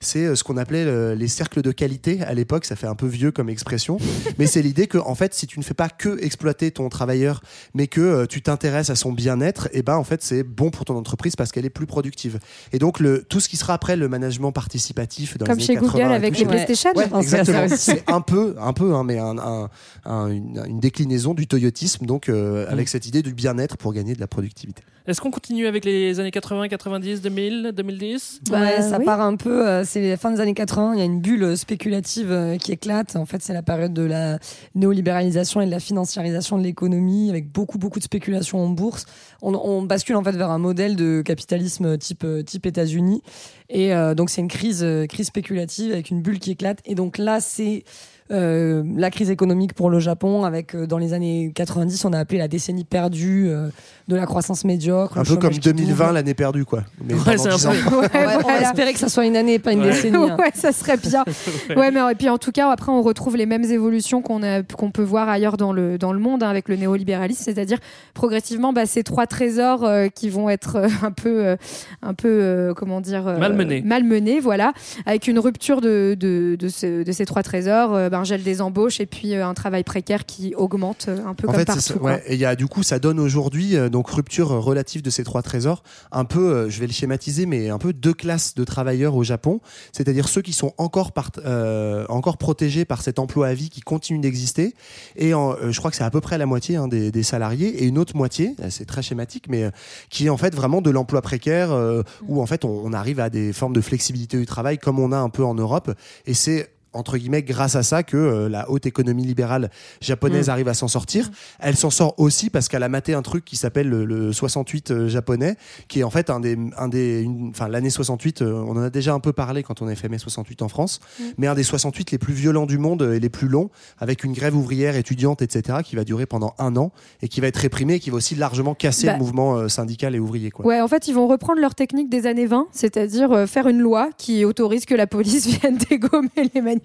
[0.00, 2.94] c'est euh, ce qu'on appelait euh, les cercles de qualité à l'époque, ça fait un
[2.94, 3.98] peu vieux comme expression,
[4.38, 7.42] mais c'est l'idée que en fait, si tu ne fais pas que exploiter ton travailleur,
[7.74, 10.84] mais que euh, tu t'intéresses à son bien-être, et ben en fait c'est bon pour
[10.84, 12.38] ton entreprise parce qu'elle est plus productive.
[12.72, 15.76] Et donc le tout ce qui sera après le management participatif dans Comme les chez
[15.76, 16.90] années 80 Google avec tout, les PlayStation.
[16.94, 17.66] Ouais, exactement.
[17.76, 19.68] C'est un peu, un peu, hein, mais un- un-
[20.04, 24.14] un- une, une déclinaison du toyotisme, donc euh, avec cette idée du bien-être pour gagner
[24.14, 24.82] de la productivité.
[25.10, 29.04] Est-ce qu'on continue avec les années 80, 90, 2000, 2010 Ouais, ça oui.
[29.04, 29.66] part un peu.
[29.68, 30.94] euh, c'est la fin des années 80.
[30.94, 33.16] Il y a une bulle spéculative euh, qui éclate.
[33.16, 34.38] En fait, c'est la période de la
[34.74, 39.04] néolibéralisation et de la financiarisation de l'économie, avec beaucoup beaucoup de spéculation en bourse.
[39.42, 43.22] On, on bascule en fait vers un modèle de capitalisme type euh, type États-Unis.
[43.68, 46.78] Et euh, donc c'est une crise crise spéculative avec une bulle qui éclate.
[46.84, 47.84] Et donc là, c'est
[48.30, 52.18] euh, la crise économique pour le Japon, avec euh, dans les années 90, on a
[52.18, 53.68] appelé la décennie perdue euh,
[54.08, 55.18] de la croissance médiocre.
[55.18, 56.14] Un peu comme chômage qui 2020, double.
[56.14, 56.84] l'année perdue, quoi.
[57.04, 57.70] Mais Ouais, pendant c'est un 10 ans.
[57.90, 58.60] peu- Ouais, On va, on va voilà.
[58.62, 59.90] espérer que ça soit une année et pas une Ouais.
[59.90, 60.16] décennie.
[60.16, 60.36] hein.
[60.38, 61.24] ouais, ça serait bien.
[61.76, 65.02] ouais, mais et puis en tout cas, après, on retrouve les mêmes évolutions qu'on peut
[65.02, 67.78] voir ailleurs dans le dans le monde hein, avec le néolibéralisme, c'est-à-dire
[68.14, 71.56] progressivement, bah, ces trois trésors euh, qui vont être euh, un peu, euh,
[72.02, 73.82] un peu, euh, comment dire, euh, Malmenés.
[73.82, 74.72] malmenés, voilà,
[75.06, 78.42] avec une rupture de de, de, ce- de ces trois trésors, euh, ben, un gel
[78.42, 81.58] des embauches et puis euh, un travail précaire qui augmente euh, un peu En comme
[81.60, 81.98] fait, partout.
[81.98, 82.12] quoi.
[82.12, 82.22] ouais.
[82.26, 85.24] Et il y a du coup, ça donne aujourd'hui euh, donc rupture relative de ces
[85.24, 85.82] trois trésors.
[86.12, 89.60] Un peu, je vais le schématiser, mais un peu deux classes de travailleurs au Japon,
[89.92, 93.80] c'est-à-dire ceux qui sont encore part- euh, encore protégés par cet emploi à vie qui
[93.80, 94.74] continue d'exister.
[95.16, 97.82] Et en- je crois que c'est à peu près la moitié hein, des, des salariés
[97.82, 99.70] et une autre moitié, c'est très schématique, mais
[100.10, 103.20] qui est en fait vraiment de l'emploi précaire euh, où en fait on, on arrive
[103.20, 105.90] à des formes de flexibilité du travail comme on a un peu en Europe.
[106.26, 109.70] Et c'est entre guillemets grâce à ça que euh, la haute économie libérale
[110.00, 110.50] japonaise Mm.
[110.50, 111.30] arrive à s'en sortir.
[111.60, 114.90] Elle s'en sort aussi parce qu'elle a maté un truc qui s'appelle le, le 68
[114.90, 115.56] euh, japonais,
[115.88, 118.42] qui est en fait un des, un des, enfin l'année 68.
[118.42, 120.68] euh, on en a déjà un peu parlé quand on a fait mai 68 en
[120.68, 121.22] France, Mm.
[121.38, 124.32] mais un des 68 les plus violents du monde et les plus longs, avec une
[124.32, 127.94] grève ouvrière étudiante, etc., qui va durer pendant un an et qui va être réprimée
[127.94, 130.50] et qui va aussi largement casser Bah, le mouvement syndical et ouvrier.
[130.50, 130.66] Quoi.
[130.66, 134.10] Ouais, en fait, ils vont reprendre leur technique des années 20, c'est-à-dire faire une loi
[134.18, 136.79] qui autorise que la police vienne dégommer les manifestants.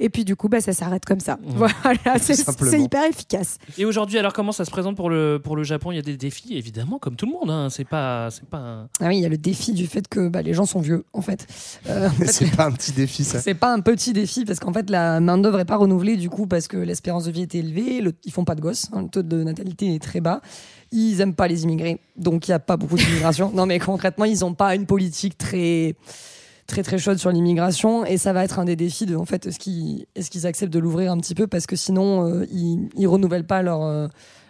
[0.00, 1.38] Et puis, du coup, bah, ça s'arrête comme ça.
[1.44, 1.72] Voilà,
[2.20, 3.58] c'est hyper efficace.
[3.78, 5.92] Et aujourd'hui, alors comment ça se présente pour le, pour le Japon?
[5.92, 7.50] Il y a des défis, évidemment, comme tout le monde.
[7.50, 7.68] Hein.
[7.70, 8.58] C'est pas, c'est pas.
[8.58, 10.80] un- Ah oui, il y a le défi du fait que bah, les gens sont
[10.80, 11.46] vieux, en fait.
[11.88, 13.40] Euh, en fait, c'est pas un petit défi, ça.
[13.40, 16.28] C'est pas un petit défi parce qu'en fait la main d'œuvre est pas renouvelée du
[16.30, 19.02] coup parce que l'espérance de vie est élevée, le- ils font pas de gosses, hein,
[19.02, 20.40] le taux de natalité est très bas.
[20.92, 23.50] Ils aiment pas les immigrés, donc il y a pas beaucoup d'immigration.
[23.54, 25.94] non mais concrètement ils ont pas une politique très
[26.66, 29.46] très très chaude sur l'immigration et ça va être un des défis de en fait
[29.46, 33.06] est-ce qu'ils est-ce acceptent de l'ouvrir un petit peu parce que sinon euh, ils, ils
[33.06, 34.08] renouvellent pas leur euh,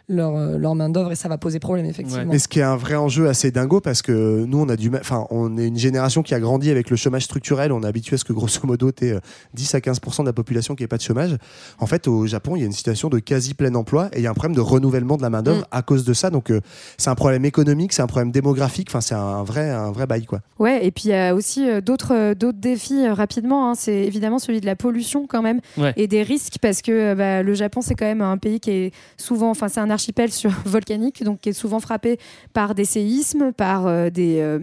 [0.08, 2.24] leur, euh, leur main d'œuvre et ça va poser problème effectivement.
[2.26, 4.90] Mais ce qui est un vrai enjeu assez dingo parce que nous on a du
[4.94, 8.14] enfin on est une génération qui a grandi avec le chômage structurel, on est habitué
[8.14, 9.14] à ce que grosso modo tu
[9.54, 11.36] 10 à 15% de la population qui n'ait pas de chômage.
[11.78, 14.22] En fait au Japon, il y a une situation de quasi plein emploi et il
[14.22, 15.64] y a un problème de renouvellement de la main-d'œuvre Mm.
[15.70, 16.60] à cause de ça donc euh,
[16.98, 20.24] c'est un problème économique, c'est un problème démographique, enfin c'est un vrai un vrai bail
[20.26, 20.40] quoi.
[20.58, 23.70] Ouais, et puis il y a aussi euh, d'autres euh, d'autres défis euh, rapidement.
[23.70, 23.74] hein.
[23.74, 25.92] C'est évidemment celui de la pollution quand même Ouais.
[25.96, 28.70] et des risques parce que euh, bah, le Japon c'est quand même un pays qui
[28.70, 32.18] est souvent, enfin c'est un archipel sur volcanique donc qui est souvent frappé
[32.52, 34.58] par des séismes, par euh, des euh,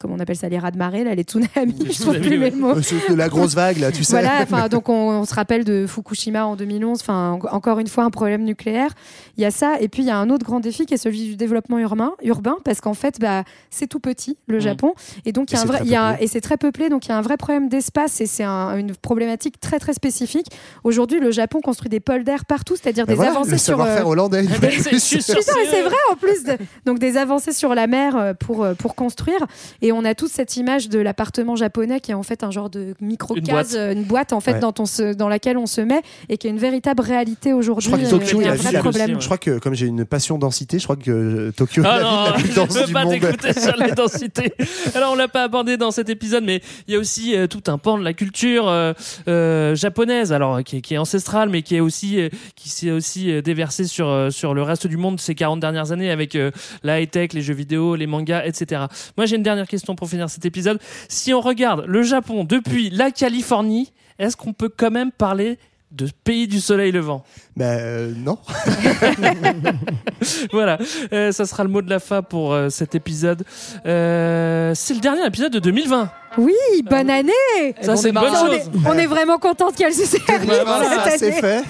[0.00, 1.76] comment on appelle ça les raz de marée là, les tsunamis.
[1.90, 2.76] Je trouve plus les mots.
[2.76, 4.12] Euh, c'est de la grosse vague là, tu sais.
[4.12, 7.86] Voilà, enfin, donc on, on se rappelle de Fukushima en 2011, enfin en- encore une
[7.86, 8.90] fois un problème nucléaire.
[9.36, 10.98] Il y a ça, et puis il y a un autre grand défi qui est
[10.98, 14.60] celui du développement urbain, urbain parce qu'en fait, bah, c'est tout petit le Mm.
[14.60, 14.92] Japon,
[15.24, 16.24] et donc il y a Et un c'est vrai, très il y a un- peuplé.
[16.24, 18.76] et c'est très peuplé, donc il y a un vrai problème d'espace, et c'est un-
[18.76, 20.46] une problématique très très spécifique.
[20.84, 23.66] Aujourd'hui, le Japon construit des pôles d'air partout, c'est-à-dire Ben des voilà, avancées le sur.
[23.72, 24.42] savoir-faire euh, hollandais.
[24.92, 26.44] une c'est vrai en plus.
[26.44, 26.56] de-
[26.86, 29.40] donc des avancées sur la mer euh, pour, euh, pour construire.
[29.82, 32.70] Et on a toute cette image de l'appartement japonais qui est en fait un genre
[32.70, 33.74] de Une micro-case, boîte.
[33.74, 34.60] euh, une boîte en fait Ouais.
[34.60, 37.84] dont on se, dans laquelle on se met et qui est une véritable réalité aujourd'hui.
[37.90, 39.20] Je crois que Tokyo, il y il a a un vu vrai la- problème.
[39.20, 42.04] Je crois que comme j'ai une passion densité, je crois que Tokyo Ah est la
[42.04, 43.12] non, la plus je dense du pas monde.
[43.20, 44.52] t'écouter sur la densité.
[44.94, 47.62] Alors on l'a pas abordé dans cet épisode, mais il y a aussi euh, tout
[47.68, 48.92] un pan de la culture euh,
[49.28, 52.90] euh, japonaise, alors qui est, qui est ancestrale, mais qui est aussi euh, qui s'est
[52.90, 56.50] aussi euh, déversé sur sur le reste du monde ces 40 dernières années avec euh,
[56.82, 58.82] la high tech, les jeux vidéo, les mangas, etc.
[59.16, 60.78] Moi j'ai une dernière question pour finir cet épisode.
[61.08, 65.58] Si on regarde le Japon depuis la Californie, est-ce qu'on peut quand même parler
[65.90, 67.24] de pays du soleil levant?
[67.56, 68.38] Ben euh, non.
[70.52, 70.78] voilà,
[71.12, 73.44] Euh, ça sera le mot de la fin pour euh, cet épisode.
[73.84, 76.10] C'est le dernier épisode de 2020.
[76.38, 76.52] Oui,
[76.88, 77.32] bonne année
[77.80, 78.54] Ça, c'est une bonne on chose.
[78.54, 81.62] Est, on est vraiment contente qu'elle se termine Voilà, cette année.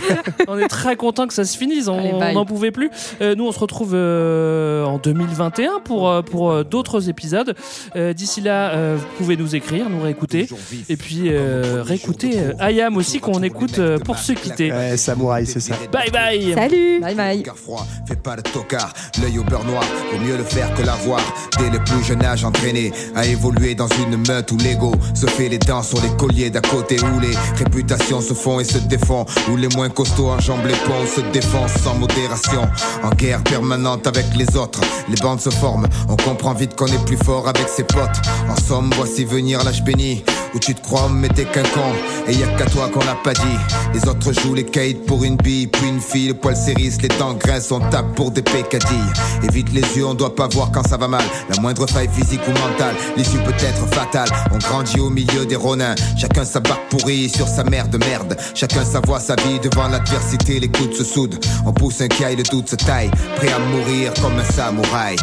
[0.48, 1.88] on est très content que ça se finisse.
[1.88, 2.90] On n'en pouvait plus.
[3.20, 7.54] Euh, nous, on se retrouve euh, en 2021 pour, euh, pour euh, d'autres épisodes.
[7.96, 10.46] Euh, D'ici là, euh, vous pouvez nous écrire, nous réécouter.
[10.88, 14.72] Et puis, euh, réécouter Ayam aussi, qu'on écoute euh, pour se quitter.
[14.72, 15.74] Ouais, samouraï, c'est ça.
[15.92, 18.92] Bye bye Salut Bye bye Car froid, fais pas de tocard,
[19.22, 19.82] l'œil au beurre noir,
[20.12, 21.20] vaut mieux le faire que l'avoir.
[21.58, 25.48] Dès le plus jeune âge entraîné à évoluer dans une meute où l'ego se fait
[25.48, 29.24] les dents sur les colliers d'à côté, où les réputations se font et se défont,
[29.50, 32.62] où les moins costauds enjambent les ponts, se défoncent sans modération.
[33.02, 37.04] En guerre permanente avec les autres, les bandes se forment, on comprend vite qu'on est
[37.04, 38.20] plus fort avec ses potes.
[38.48, 40.24] En somme, voici venir l'âge béni,
[40.54, 41.92] où tu te crois mais t'es qu'un con,
[42.26, 43.58] et y a qu'à toi qu'on l'a pas dit.
[43.94, 47.08] Les autres jouent les kites pour une bille, puis une fille, le poil s'érisse, les
[47.08, 49.12] dents grincent, on tape pour des pécadilles.
[49.42, 51.24] Évite les yeux, on doit pas voir quand ça va mal.
[51.48, 54.28] La moindre faille physique ou mentale, l'issue peut être fatale.
[54.52, 58.36] On grandit au milieu des ronins, chacun sa barque pourrie sur sa mère de merde.
[58.54, 61.38] Chacun sa voix, sa vie devant l'adversité, les coudes se soudent.
[61.66, 65.16] On pousse un caille, le doute se taille, prêt à mourir comme un samouraï.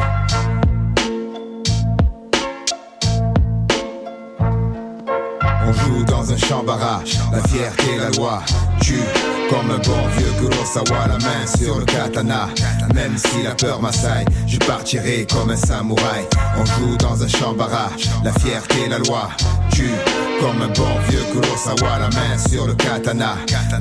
[5.68, 8.42] On joue dans un champ barrage, la fierté, la loi
[8.80, 9.02] tue
[9.50, 12.48] comme un bon vieux Kurosawa, la main sur le katana.
[12.96, 16.26] Même si la peur m'assaille, je partirai comme un samouraï.
[16.58, 19.30] On joue dans un champ barrage, la fierté, la loi
[19.72, 19.92] tue
[20.40, 23.36] comme un bon vieux Kurosawa, la main sur le katana.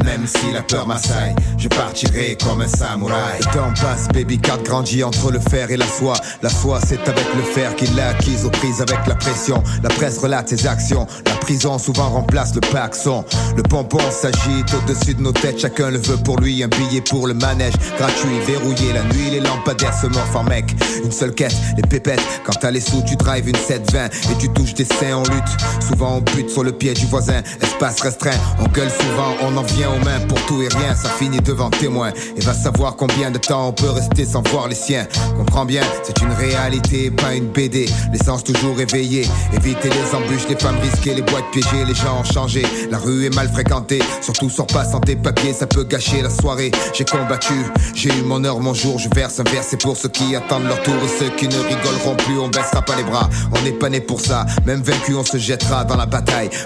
[0.04, 3.38] Même si la peur m'assaille, je partirai comme un samouraï.
[3.40, 6.16] Le temps passe, baby card grandit entre le fer et la soie.
[6.42, 9.62] La soie, c'est avec le fer qu'il l'a acquise aux prises avec la pression.
[9.82, 11.06] La presse relate ses actions.
[11.26, 13.24] La prison souvent remplace le paxon.
[13.56, 15.60] Le pompon s'agite au-dessus de nos têtes.
[15.60, 16.62] Chacun le veut pour lui.
[16.62, 17.74] Un billet pour le manège.
[17.98, 18.92] Gratuit, verrouillé.
[18.92, 20.74] La nuit, les lampadaires se morphent en mec.
[21.04, 22.22] Une seule quête, les pépettes.
[22.44, 25.86] Quand t'as les sous, tu drives une 720 et tu touches des seins en lutte.
[25.86, 27.42] Souvent on bute sur le pied du voisin.
[27.62, 30.94] Espace restreint, on gueule souvent, on en vient aux mains pour tout et rien.
[30.94, 32.12] Ça finit devant témoin.
[32.36, 35.06] Et va savoir combien de temps on peut rester sans voir les siens.
[35.36, 37.86] Comprends bien, c'est une réalité, pas une BD.
[38.12, 39.26] L'essence toujours éveillée.
[39.52, 42.62] Éviter les embûches, les femmes risquées, les boîtes piégées, les gens ont changé.
[42.90, 46.30] La rue est mal fréquentée, surtout sors pas sans tes papiers, ça peut gâcher la
[46.30, 46.70] soirée.
[46.94, 47.54] J'ai combattu,
[47.94, 50.66] j'ai eu mon heure, mon jour, je verse un verre, c'est pour ceux qui attendent
[50.66, 53.28] leur tour et ceux qui ne rigoleront plus, on baissera pas les bras.
[53.52, 56.06] On n'est pas né pour ça, même vaincu, on se jettera dans la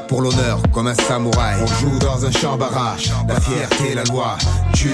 [0.09, 1.57] pour l'honneur comme un samouraï.
[1.63, 4.37] On joue dans un champ barrage, la fierté, la loi,
[4.75, 4.91] tue.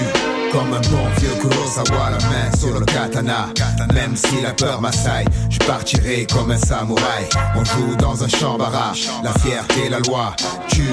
[0.51, 3.49] Comme un bon vieux Kurosawa, la main sur le katana.
[3.93, 7.27] Même si la peur m'assaille, je partirai comme un samouraï.
[7.55, 10.33] On joue dans un champ barrage, la fierté, la loi,
[10.69, 10.83] tue.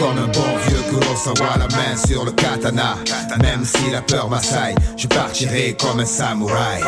[0.00, 2.96] Comme un bon vieux Kurosawa, la main sur le katana.
[3.40, 6.82] Même si la peur m'assaille, je partirai comme un samouraï.